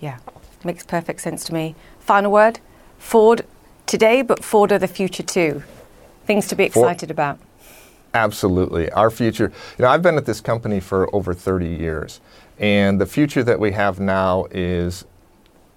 Yeah, 0.00 0.18
makes 0.64 0.84
perfect 0.84 1.22
sense 1.22 1.44
to 1.44 1.54
me. 1.54 1.74
Final 1.98 2.30
word. 2.30 2.60
Ford 2.98 3.46
today, 3.86 4.22
but 4.22 4.44
Ford 4.44 4.72
of 4.72 4.80
the 4.80 4.88
future 4.88 5.22
too. 5.22 5.62
Things 6.26 6.48
to 6.48 6.56
be 6.56 6.64
excited 6.64 7.08
Ford, 7.08 7.10
about. 7.10 7.38
Absolutely. 8.14 8.90
Our 8.92 9.10
future, 9.10 9.52
you 9.78 9.82
know, 9.84 9.88
I've 9.88 10.02
been 10.02 10.16
at 10.16 10.26
this 10.26 10.40
company 10.40 10.80
for 10.80 11.14
over 11.14 11.34
30 11.34 11.68
years, 11.68 12.20
and 12.58 13.00
the 13.00 13.06
future 13.06 13.44
that 13.44 13.60
we 13.60 13.72
have 13.72 14.00
now 14.00 14.46
is 14.50 15.04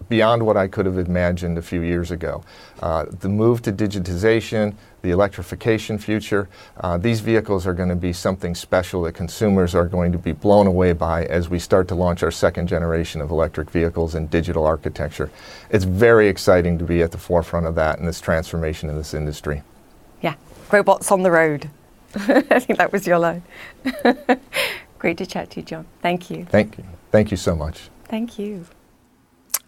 beyond 0.08 0.46
what 0.46 0.58
I 0.58 0.68
could 0.68 0.86
have 0.86 0.98
imagined 0.98 1.58
a 1.58 1.62
few 1.62 1.82
years 1.82 2.12
ago. 2.12 2.44
Uh, 2.82 3.06
the 3.10 3.30
move 3.30 3.62
to 3.64 3.72
digitization, 3.72 4.76
the 5.02 5.12
electrification 5.12 5.98
future, 5.98 6.48
uh, 6.78 6.98
these 6.98 7.20
vehicles 7.20 7.66
are 7.68 7.74
going 7.74 7.90
to 7.90 7.96
be 7.96 8.14
something 8.14 8.56
special 8.56 9.04
that 9.04 9.14
consumers 9.14 9.76
are 9.76 9.88
going 9.88 10.12
to 10.12 10.18
be 10.18 10.32
blown 10.32 10.68
away 10.68 10.94
by 10.94 11.26
as 11.26 11.50
we 11.50 11.60
start 11.60 11.88
to 11.88 11.96
launch 11.96 12.24
our 12.24 12.32
second 12.32 12.68
generation 12.68 13.22
of 13.22 13.32
electric 13.32 13.70
vehicles 13.70 14.16
and 14.16 14.30
digital 14.30 14.66
architecture. 14.66 15.30
It's 15.70 15.86
very 15.86 16.28
exciting 16.28 16.78
to 16.80 16.86
be 16.86 17.02
at 17.02 17.12
the 17.12 17.18
forefront 17.18 17.66
of 17.66 17.76
that 17.76 18.00
and 18.00 18.08
this 18.08 18.22
transformation 18.22 18.90
in 18.90 18.96
this 18.96 19.14
industry. 19.14 19.64
Yeah, 20.22 20.36
robots 20.72 21.12
on 21.12 21.24
the 21.24 21.32
road. 21.32 21.70
I 22.16 22.60
think 22.60 22.80
that 22.80 22.92
was 22.92 23.06
your 23.06 23.20
line. 23.20 23.44
Great 25.00 25.18
to 25.20 25.26
chat 25.26 25.52
to 25.52 25.60
you, 25.62 25.66
John. 25.66 25.86
Thank 26.02 26.30
you. 26.30 26.46
Thank 26.46 26.78
you. 26.78 26.84
Thank 27.12 27.32
you 27.32 27.38
so 27.38 27.56
much. 27.56 27.90
Thank 28.06 28.38
you. 28.38 28.66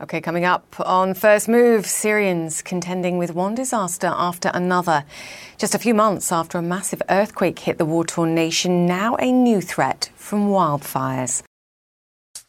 Okay, 0.02 0.20
coming 0.20 0.46
up 0.46 0.80
on 0.80 1.14
First 1.14 1.48
Move, 1.48 1.86
Syrians 1.86 2.64
contending 2.64 3.20
with 3.20 3.36
one 3.36 3.54
disaster 3.54 4.08
after 4.08 4.50
another. 4.52 5.06
Just 5.60 5.76
a 5.76 5.78
few 5.78 5.94
months 5.94 6.32
after 6.32 6.58
a 6.58 6.62
massive 6.64 7.04
earthquake 7.08 7.60
hit 7.60 7.78
the 7.78 7.86
war 7.86 8.04
torn 8.04 8.34
nation, 8.34 8.88
now 8.88 9.16
a 9.18 9.32
new 9.32 9.62
threat 9.62 10.10
from 10.16 10.50
wildfires. 10.50 11.44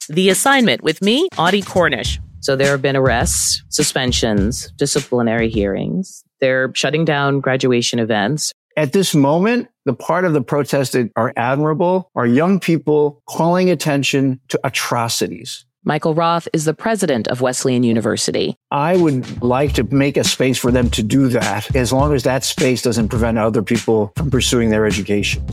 The 0.08 0.30
assignment 0.30 0.82
with 0.82 1.02
me, 1.02 1.28
Audie 1.36 1.60
Cornish. 1.60 2.18
So 2.40 2.56
there 2.56 2.70
have 2.70 2.80
been 2.80 2.96
arrests, 2.96 3.62
suspensions, 3.68 4.72
disciplinary 4.78 5.50
hearings. 5.50 6.24
They're 6.40 6.74
shutting 6.74 7.04
down 7.04 7.40
graduation 7.40 7.98
events. 7.98 8.50
At 8.78 8.94
this 8.94 9.14
moment, 9.14 9.68
the 9.84 9.92
part 9.92 10.24
of 10.24 10.32
the 10.32 10.40
protest 10.40 10.94
that 10.94 11.10
are 11.16 11.34
admirable 11.36 12.10
are 12.14 12.26
young 12.26 12.60
people 12.60 13.22
calling 13.26 13.68
attention 13.68 14.40
to 14.48 14.58
atrocities 14.64 15.66
Michael 15.84 16.14
Roth 16.14 16.46
is 16.52 16.64
the 16.64 16.74
president 16.74 17.26
of 17.26 17.40
Wesleyan 17.40 17.82
University. 17.82 18.56
I 18.70 18.96
would 18.96 19.42
like 19.42 19.72
to 19.72 19.82
make 19.82 20.16
a 20.16 20.22
space 20.22 20.56
for 20.56 20.70
them 20.70 20.88
to 20.90 21.02
do 21.02 21.26
that 21.28 21.74
as 21.74 21.92
long 21.92 22.14
as 22.14 22.22
that 22.22 22.44
space 22.44 22.82
doesn't 22.82 23.08
prevent 23.08 23.36
other 23.36 23.62
people 23.62 24.12
from 24.16 24.30
pursuing 24.30 24.70
their 24.70 24.86
education. 24.86 25.44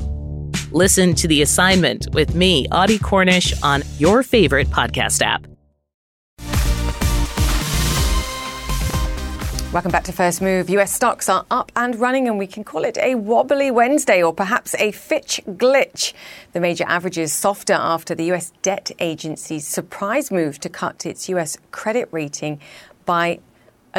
Listen 0.71 1.15
to 1.15 1.27
the 1.27 1.41
assignment 1.41 2.05
with 2.13 2.35
me, 2.35 2.67
Audie 2.71 2.99
Cornish, 2.99 3.59
on 3.63 3.81
your 3.97 4.21
favorite 4.21 4.67
podcast 4.67 5.23
app. 5.23 5.47
Welcome 9.71 9.91
back 9.91 10.05
to 10.05 10.11
First 10.11 10.41
Move. 10.41 10.67
US 10.71 10.91
stocks 10.91 11.29
are 11.29 11.45
up 11.51 11.71
and 11.75 11.95
running, 11.95 12.27
and 12.27 12.39
we 12.39 12.47
can 12.47 12.63
call 12.63 12.83
it 12.83 12.97
a 12.97 13.13
wobbly 13.13 13.69
Wednesday 13.69 14.23
or 14.23 14.33
perhaps 14.33 14.73
a 14.79 14.91
Fitch 14.91 15.39
glitch. 15.45 16.13
The 16.53 16.59
major 16.59 16.85
averages 16.87 17.33
softer 17.33 17.73
after 17.73 18.15
the 18.15 18.31
US 18.31 18.51
debt 18.63 18.89
agency's 18.97 19.67
surprise 19.67 20.31
move 20.31 20.59
to 20.61 20.69
cut 20.69 21.05
its 21.05 21.29
US 21.29 21.55
credit 21.69 22.09
rating 22.09 22.59
by 23.05 23.41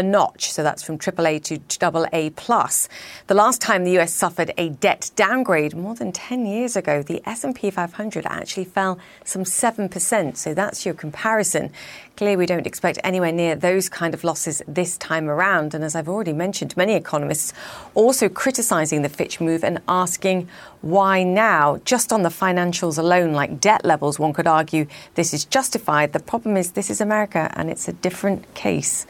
a 0.00 0.02
notch, 0.02 0.50
so 0.50 0.64
that's 0.64 0.82
from 0.82 0.98
AAA 0.98 1.44
to 1.44 1.60
AA 1.80 2.30
plus. 2.34 2.88
The 3.28 3.34
last 3.34 3.60
time 3.60 3.84
the 3.84 3.96
US 4.00 4.12
suffered 4.12 4.52
a 4.58 4.70
debt 4.70 5.12
downgrade 5.14 5.76
more 5.76 5.94
than 5.94 6.10
10 6.10 6.46
years 6.46 6.74
ago, 6.74 7.02
the 7.02 7.22
S&P 7.28 7.70
500 7.70 8.26
actually 8.26 8.64
fell 8.64 8.98
some 9.24 9.44
7%, 9.44 10.36
so 10.36 10.54
that's 10.54 10.84
your 10.84 10.94
comparison. 10.94 11.70
Clearly 12.16 12.36
we 12.36 12.46
don't 12.46 12.66
expect 12.66 12.98
anywhere 13.04 13.32
near 13.32 13.54
those 13.54 13.88
kind 13.88 14.12
of 14.12 14.24
losses 14.24 14.62
this 14.66 14.98
time 14.98 15.28
around, 15.28 15.74
and 15.74 15.84
as 15.84 15.94
I've 15.94 16.08
already 16.08 16.32
mentioned, 16.32 16.76
many 16.76 16.94
economists 16.94 17.52
also 17.94 18.28
criticizing 18.28 19.02
the 19.02 19.08
Fitch 19.08 19.40
move 19.40 19.62
and 19.62 19.80
asking 19.86 20.48
why 20.82 21.22
now? 21.22 21.78
Just 21.84 22.12
on 22.12 22.22
the 22.22 22.30
financials 22.30 22.98
alone, 22.98 23.32
like 23.32 23.60
debt 23.60 23.84
levels, 23.84 24.18
one 24.18 24.32
could 24.32 24.46
argue 24.46 24.86
this 25.14 25.34
is 25.34 25.44
justified. 25.44 26.12
The 26.12 26.20
problem 26.20 26.56
is 26.56 26.72
this 26.72 26.90
is 26.90 27.00
America 27.00 27.52
and 27.54 27.70
it's 27.70 27.86
a 27.86 27.92
different 27.92 28.54
case. 28.54 29.06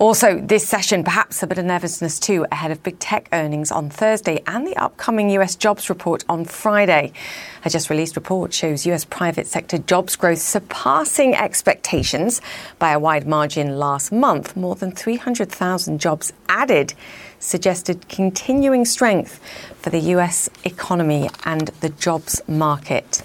Also, 0.00 0.40
this 0.40 0.66
session, 0.66 1.04
perhaps 1.04 1.40
a 1.40 1.46
bit 1.46 1.56
of 1.56 1.64
nervousness 1.64 2.18
too, 2.18 2.44
ahead 2.50 2.72
of 2.72 2.82
big 2.82 2.98
tech 2.98 3.28
earnings 3.32 3.70
on 3.70 3.88
Thursday 3.88 4.42
and 4.44 4.66
the 4.66 4.76
upcoming 4.76 5.30
US 5.30 5.54
jobs 5.54 5.88
report 5.88 6.24
on 6.28 6.44
Friday. 6.44 7.12
A 7.64 7.70
just 7.70 7.88
released 7.88 8.16
report 8.16 8.52
shows 8.52 8.84
US 8.86 9.04
private 9.04 9.46
sector 9.46 9.78
jobs 9.78 10.16
growth 10.16 10.40
surpassing 10.40 11.36
expectations 11.36 12.40
by 12.80 12.90
a 12.90 12.98
wide 12.98 13.28
margin 13.28 13.78
last 13.78 14.10
month. 14.10 14.56
More 14.56 14.74
than 14.74 14.90
300,000 14.90 16.00
jobs 16.00 16.32
added 16.48 16.94
suggested 17.38 18.08
continuing 18.08 18.84
strength 18.84 19.38
for 19.76 19.90
the 19.90 20.00
US 20.00 20.50
economy 20.64 21.30
and 21.44 21.68
the 21.80 21.90
jobs 21.90 22.40
market. 22.48 23.22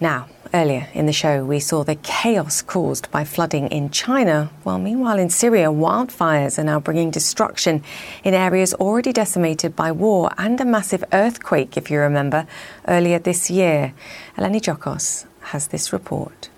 Now, 0.00 0.26
Earlier 0.54 0.88
in 0.94 1.06
the 1.06 1.12
show, 1.12 1.44
we 1.44 1.60
saw 1.60 1.82
the 1.82 1.96
chaos 1.96 2.62
caused 2.62 3.10
by 3.10 3.24
flooding 3.24 3.68
in 3.68 3.90
China, 3.90 4.50
while 4.62 4.78
meanwhile 4.78 5.18
in 5.18 5.28
Syria, 5.28 5.68
wildfires 5.68 6.58
are 6.58 6.64
now 6.64 6.78
bringing 6.78 7.10
destruction 7.10 7.82
in 8.22 8.32
areas 8.32 8.72
already 8.74 9.12
decimated 9.12 9.74
by 9.74 9.90
war 9.90 10.30
and 10.38 10.60
a 10.60 10.64
massive 10.64 11.02
earthquake, 11.12 11.76
if 11.76 11.90
you 11.90 11.98
remember, 11.98 12.46
earlier 12.86 13.18
this 13.18 13.50
year. 13.50 13.92
Eleni 14.36 14.60
Giokos 14.60 15.26
has 15.40 15.68
this 15.68 15.92
report. 15.92 16.48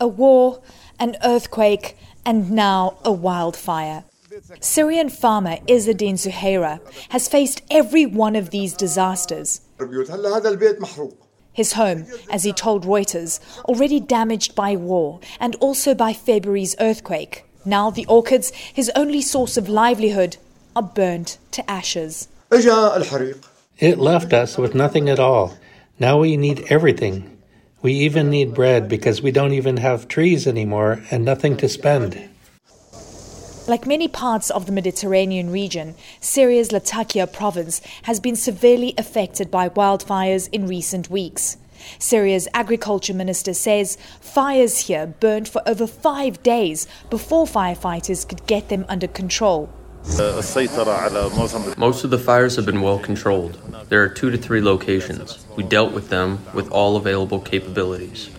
A 0.00 0.08
war, 0.08 0.62
an 0.98 1.16
earthquake, 1.22 1.96
and 2.24 2.50
now 2.50 2.98
a 3.04 3.12
wildfire. 3.12 4.04
Syrian 4.60 5.08
farmer 5.08 5.56
Izzadin 5.66 6.14
Zuhaira 6.14 6.80
has 7.10 7.28
faced 7.28 7.62
every 7.70 8.06
one 8.06 8.36
of 8.36 8.50
these 8.50 8.74
disasters. 8.74 9.62
His 11.58 11.72
home, 11.72 12.06
as 12.30 12.44
he 12.44 12.52
told 12.52 12.84
Reuters, 12.84 13.40
already 13.64 13.98
damaged 13.98 14.54
by 14.54 14.76
war 14.76 15.18
and 15.40 15.56
also 15.56 15.92
by 15.92 16.12
February's 16.12 16.76
earthquake. 16.78 17.44
Now 17.64 17.90
the 17.90 18.06
orchids, 18.06 18.52
his 18.52 18.92
only 18.94 19.20
source 19.20 19.56
of 19.56 19.68
livelihood, 19.68 20.36
are 20.76 20.84
burnt 20.84 21.38
to 21.50 21.68
ashes. 21.68 22.28
It 23.76 23.98
left 23.98 24.32
us 24.32 24.56
with 24.56 24.76
nothing 24.76 25.08
at 25.08 25.18
all. 25.18 25.58
Now 25.98 26.20
we 26.20 26.36
need 26.36 26.64
everything. 26.70 27.36
We 27.82 27.92
even 27.92 28.30
need 28.30 28.54
bread 28.54 28.88
because 28.88 29.20
we 29.20 29.32
don't 29.32 29.52
even 29.52 29.78
have 29.78 30.06
trees 30.06 30.46
anymore 30.46 31.02
and 31.10 31.24
nothing 31.24 31.56
to 31.56 31.68
spend. 31.68 32.28
Like 33.68 33.86
many 33.86 34.08
parts 34.08 34.48
of 34.48 34.64
the 34.64 34.72
Mediterranean 34.72 35.50
region, 35.50 35.94
Syria's 36.20 36.72
Latakia 36.72 37.26
province 37.26 37.82
has 38.04 38.18
been 38.18 38.34
severely 38.34 38.94
affected 38.96 39.50
by 39.50 39.68
wildfires 39.68 40.48
in 40.50 40.66
recent 40.66 41.10
weeks. 41.10 41.58
Syria's 41.98 42.48
agriculture 42.54 43.12
minister 43.12 43.52
says 43.52 43.98
fires 44.22 44.86
here 44.86 45.06
burned 45.06 45.50
for 45.50 45.60
over 45.68 45.86
five 45.86 46.42
days 46.42 46.86
before 47.10 47.44
firefighters 47.44 48.26
could 48.26 48.46
get 48.46 48.70
them 48.70 48.86
under 48.88 49.06
control. 49.06 49.68
Most 51.76 52.04
of 52.04 52.10
the 52.10 52.22
fires 52.24 52.56
have 52.56 52.64
been 52.64 52.80
well 52.80 52.98
controlled. 52.98 53.60
There 53.90 54.02
are 54.02 54.08
two 54.08 54.30
to 54.30 54.38
three 54.38 54.62
locations. 54.62 55.44
We 55.56 55.62
dealt 55.62 55.92
with 55.92 56.08
them 56.08 56.42
with 56.54 56.70
all 56.70 56.96
available 56.96 57.40
capabilities. 57.40 58.30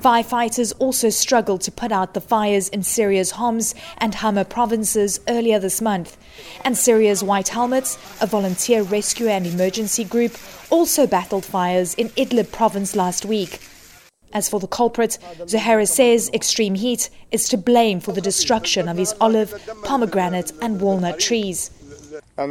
Firefighters 0.00 0.72
also 0.78 1.10
struggled 1.10 1.60
to 1.62 1.72
put 1.72 1.90
out 1.90 2.14
the 2.14 2.20
fires 2.20 2.68
in 2.68 2.84
Syria's 2.84 3.32
Homs 3.32 3.74
and 3.96 4.14
Hama 4.14 4.44
provinces 4.44 5.18
earlier 5.28 5.58
this 5.58 5.80
month. 5.80 6.16
And 6.64 6.76
Syria's 6.76 7.24
White 7.24 7.48
Helmets, 7.48 7.98
a 8.20 8.26
volunteer 8.26 8.82
rescue 8.82 9.26
and 9.26 9.44
emergency 9.44 10.04
group, 10.04 10.36
also 10.70 11.06
battled 11.06 11.44
fires 11.44 11.94
in 11.94 12.10
Idlib 12.10 12.52
province 12.52 12.94
last 12.94 13.24
week. 13.24 13.60
As 14.32 14.48
for 14.48 14.60
the 14.60 14.68
culprit, 14.68 15.18
Zuhaira 15.40 15.88
says 15.88 16.30
extreme 16.32 16.76
heat 16.76 17.10
is 17.32 17.48
to 17.48 17.56
blame 17.56 17.98
for 17.98 18.12
the 18.12 18.20
destruction 18.20 18.88
of 18.88 18.98
his 18.98 19.14
olive, 19.20 19.52
pomegranate, 19.84 20.52
and 20.62 20.80
walnut 20.80 21.18
trees. 21.18 21.70
I 22.36 22.44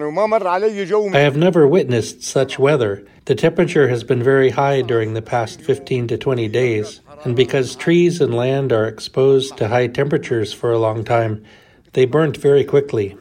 have 1.19 1.37
never 1.37 1.67
witnessed 1.67 2.23
such 2.23 2.59
weather. 2.59 3.05
The 3.25 3.35
temperature 3.35 3.87
has 3.87 4.03
been 4.03 4.21
very 4.23 4.49
high 4.49 4.81
during 4.81 5.13
the 5.13 5.21
past 5.21 5.61
15 5.61 6.07
to 6.09 6.17
20 6.17 6.47
days, 6.49 7.01
and 7.23 7.35
because 7.35 7.75
trees 7.75 8.21
and 8.21 8.33
land 8.33 8.71
are 8.71 8.87
exposed 8.87 9.57
to 9.57 9.67
high 9.67 9.87
temperatures 9.87 10.53
for 10.53 10.71
a 10.71 10.79
long 10.79 11.03
time, 11.03 11.43
they 11.93 12.05
burnt 12.05 12.37
very 12.37 12.63
quickly. 12.63 13.17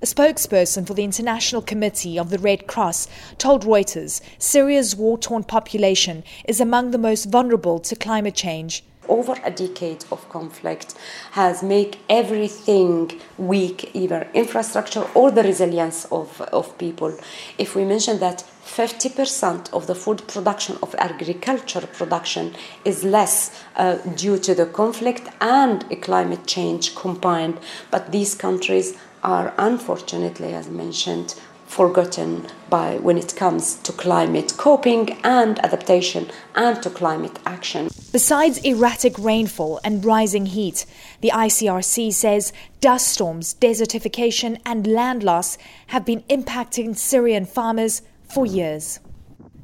A 0.00 0.06
spokesperson 0.06 0.86
for 0.86 0.94
the 0.94 1.02
International 1.02 1.60
Committee 1.60 2.20
of 2.20 2.30
the 2.30 2.38
Red 2.38 2.68
Cross 2.68 3.08
told 3.36 3.64
Reuters 3.64 4.20
Syria's 4.38 4.94
war 4.94 5.18
torn 5.18 5.42
population 5.42 6.22
is 6.46 6.60
among 6.60 6.92
the 6.92 6.98
most 6.98 7.24
vulnerable 7.24 7.80
to 7.80 7.96
climate 7.96 8.36
change. 8.36 8.84
Over 9.08 9.34
a 9.42 9.50
decade 9.50 10.04
of 10.12 10.28
conflict 10.28 10.94
has 11.32 11.64
made 11.64 11.96
everything 12.08 13.20
weak, 13.38 13.90
either 13.92 14.28
infrastructure 14.34 15.04
or 15.14 15.32
the 15.32 15.42
resilience 15.42 16.04
of, 16.12 16.40
of 16.42 16.78
people. 16.78 17.18
If 17.56 17.74
we 17.74 17.84
mention 17.84 18.20
that 18.20 18.44
50% 18.76 19.72
of 19.72 19.86
the 19.86 19.94
food 19.94 20.26
production 20.28 20.76
of 20.82 20.94
agriculture 20.98 21.86
production 21.86 22.54
is 22.84 23.02
less 23.02 23.64
uh, 23.76 23.96
due 24.14 24.38
to 24.38 24.54
the 24.54 24.66
conflict 24.66 25.28
and 25.40 25.84
climate 26.02 26.46
change 26.46 26.94
combined, 26.94 27.58
but 27.90 28.12
these 28.12 28.34
countries 28.34 28.96
are 29.24 29.52
unfortunately, 29.58 30.54
as 30.54 30.68
mentioned, 30.68 31.34
forgotten 31.66 32.46
by 32.70 32.96
when 32.96 33.18
it 33.18 33.34
comes 33.36 33.76
to 33.76 33.92
climate 33.92 34.54
coping 34.56 35.18
and 35.24 35.58
adaptation 35.64 36.30
and 36.54 36.82
to 36.82 36.90
climate 36.90 37.38
action. 37.44 37.88
Besides 38.12 38.58
erratic 38.58 39.18
rainfall 39.18 39.80
and 39.84 40.04
rising 40.04 40.46
heat, 40.46 40.86
the 41.20 41.30
ICRC 41.34 42.12
says 42.12 42.52
dust 42.80 43.08
storms, 43.08 43.54
desertification, 43.54 44.60
and 44.64 44.86
land 44.86 45.22
loss 45.22 45.58
have 45.88 46.04
been 46.04 46.22
impacting 46.22 46.96
Syrian 46.96 47.44
farmers 47.44 48.02
for 48.28 48.46
years. 48.46 49.00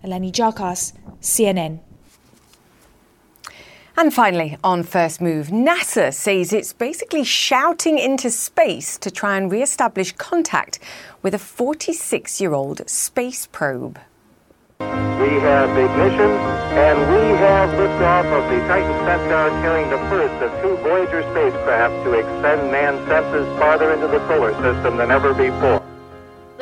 Eleni 0.02 0.32
Giokos, 0.32 0.92
CNN. 1.20 1.80
And 3.96 4.12
finally, 4.12 4.58
on 4.64 4.82
First 4.82 5.20
Move, 5.20 5.48
NASA 5.48 6.12
says 6.12 6.52
it's 6.52 6.72
basically 6.72 7.22
shouting 7.22 7.96
into 7.96 8.28
space 8.28 8.98
to 8.98 9.10
try 9.10 9.36
and 9.36 9.50
re 9.52 9.62
establish 9.62 10.10
contact 10.12 10.80
with 11.22 11.32
a 11.32 11.38
46 11.38 12.40
year 12.40 12.54
old 12.54 12.88
space 12.90 13.46
probe. 13.46 14.00
We 14.80 15.30
have 15.40 15.70
ignition, 15.70 16.30
and 16.74 16.98
we 16.98 17.36
have 17.38 17.70
liftoff 17.70 18.26
of 18.26 18.50
the 18.50 18.58
Titan 18.66 19.06
Centaur 19.06 19.50
carrying 19.62 19.88
the 19.90 19.98
first 20.10 20.34
of 20.42 20.50
two 20.60 20.76
Voyager 20.82 21.22
spacecraft 21.30 22.04
to 22.04 22.14
extend 22.14 22.72
man's 22.72 23.06
senses 23.06 23.46
farther 23.58 23.92
into 23.92 24.08
the 24.08 24.26
solar 24.26 24.52
system 24.54 24.96
than 24.96 25.12
ever 25.12 25.32
before. 25.32 25.83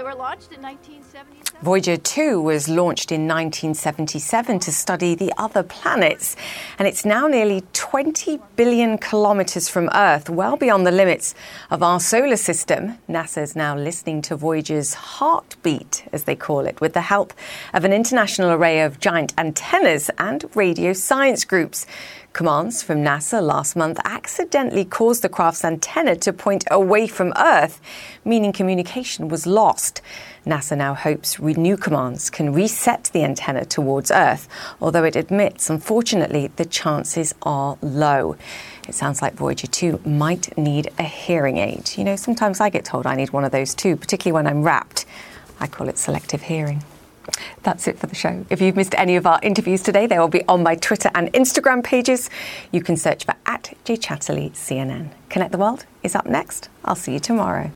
They 0.02 0.08
were 0.08 0.14
launched 0.16 0.50
in 0.50 0.60
1977. 0.60 1.62
Voyager 1.62 1.96
2 1.96 2.42
was 2.42 2.68
launched 2.68 3.12
in 3.12 3.28
1977 3.28 4.58
to 4.58 4.72
study 4.72 5.14
the 5.14 5.32
other 5.38 5.62
planets, 5.62 6.34
and 6.76 6.88
it's 6.88 7.04
now 7.04 7.28
nearly 7.28 7.62
20 7.72 8.40
billion 8.56 8.98
kilometres 8.98 9.68
from 9.68 9.88
Earth, 9.94 10.28
well 10.28 10.56
beyond 10.56 10.84
the 10.84 10.90
limits 10.90 11.36
of 11.70 11.84
our 11.84 12.00
solar 12.00 12.36
system. 12.36 12.98
NASA 13.08 13.42
is 13.42 13.54
now 13.54 13.76
listening 13.76 14.22
to 14.22 14.34
Voyager's 14.34 14.94
heartbeat, 14.94 16.04
as 16.12 16.24
they 16.24 16.34
call 16.34 16.66
it, 16.66 16.80
with 16.80 16.94
the 16.94 17.02
help 17.02 17.32
of 17.72 17.84
an 17.84 17.92
international 17.92 18.50
array 18.50 18.80
of 18.80 18.98
giant 18.98 19.32
antennas 19.38 20.10
and 20.18 20.44
radio 20.56 20.92
science 20.92 21.44
groups. 21.44 21.86
Commands 22.32 22.82
from 22.82 23.04
NASA 23.04 23.42
last 23.42 23.76
month 23.76 24.00
accidentally 24.06 24.86
caused 24.86 25.20
the 25.20 25.28
craft's 25.28 25.66
antenna 25.66 26.16
to 26.16 26.32
point 26.32 26.64
away 26.70 27.06
from 27.06 27.34
Earth, 27.36 27.78
meaning 28.24 28.52
communication 28.54 29.28
was 29.28 29.46
lost. 29.46 30.00
NASA 30.46 30.74
now 30.74 30.94
hopes 30.94 31.38
new 31.38 31.76
commands 31.76 32.30
can 32.30 32.54
reset 32.54 33.10
the 33.12 33.22
antenna 33.22 33.66
towards 33.66 34.10
Earth, 34.10 34.48
although 34.80 35.04
it 35.04 35.14
admits, 35.14 35.68
unfortunately, 35.68 36.50
the 36.56 36.64
chances 36.64 37.34
are 37.42 37.76
low. 37.82 38.34
It 38.88 38.94
sounds 38.94 39.20
like 39.20 39.34
Voyager 39.34 39.66
2 39.66 40.00
might 40.06 40.56
need 40.56 40.90
a 40.98 41.04
hearing 41.04 41.58
aid. 41.58 41.92
You 41.98 42.04
know, 42.04 42.16
sometimes 42.16 42.60
I 42.60 42.70
get 42.70 42.86
told 42.86 43.06
I 43.06 43.14
need 43.14 43.34
one 43.34 43.44
of 43.44 43.52
those 43.52 43.74
too, 43.74 43.94
particularly 43.94 44.32
when 44.32 44.46
I'm 44.46 44.62
wrapped. 44.62 45.04
I 45.60 45.66
call 45.66 45.90
it 45.90 45.98
selective 45.98 46.40
hearing. 46.40 46.82
That's 47.62 47.86
it 47.86 47.98
for 47.98 48.06
the 48.06 48.14
show. 48.14 48.44
If 48.50 48.60
you've 48.60 48.76
missed 48.76 48.94
any 48.96 49.16
of 49.16 49.26
our 49.26 49.40
interviews 49.42 49.82
today, 49.82 50.06
they 50.06 50.18
will 50.18 50.28
be 50.28 50.44
on 50.46 50.62
my 50.62 50.74
Twitter 50.74 51.10
and 51.14 51.32
Instagram 51.32 51.84
pages. 51.84 52.28
You 52.72 52.82
can 52.82 52.96
search 52.96 53.24
for 53.24 53.34
at 53.46 53.74
CNN. 53.84 55.10
Connect 55.28 55.52
the 55.52 55.58
World 55.58 55.86
is 56.02 56.14
up 56.14 56.26
next. 56.26 56.68
I'll 56.84 56.94
see 56.94 57.12
you 57.12 57.20
tomorrow. 57.20 57.70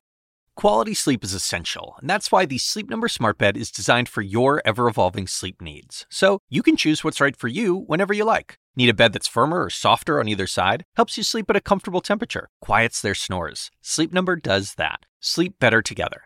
Quality 0.56 0.94
sleep 0.94 1.22
is 1.22 1.34
essential, 1.34 1.96
and 2.00 2.08
that's 2.08 2.32
why 2.32 2.46
the 2.46 2.56
Sleep 2.56 2.88
Number 2.88 3.08
Smart 3.08 3.36
Bed 3.36 3.58
is 3.58 3.70
designed 3.70 4.08
for 4.08 4.22
your 4.22 4.62
ever 4.64 4.88
evolving 4.88 5.26
sleep 5.26 5.60
needs. 5.60 6.06
So 6.08 6.38
you 6.48 6.62
can 6.62 6.76
choose 6.76 7.04
what's 7.04 7.20
right 7.20 7.36
for 7.36 7.48
you 7.48 7.76
whenever 7.76 8.14
you 8.14 8.24
like. 8.24 8.56
Need 8.74 8.88
a 8.88 8.94
bed 8.94 9.12
that's 9.12 9.28
firmer 9.28 9.64
or 9.64 9.70
softer 9.70 10.18
on 10.18 10.28
either 10.28 10.46
side? 10.46 10.84
Helps 10.96 11.18
you 11.18 11.22
sleep 11.22 11.50
at 11.50 11.56
a 11.56 11.60
comfortable 11.60 12.00
temperature, 12.00 12.48
quiets 12.62 13.02
their 13.02 13.14
snores. 13.14 13.70
Sleep 13.82 14.14
Number 14.14 14.34
does 14.34 14.76
that. 14.76 15.00
Sleep 15.20 15.58
better 15.58 15.82
together. 15.82 16.25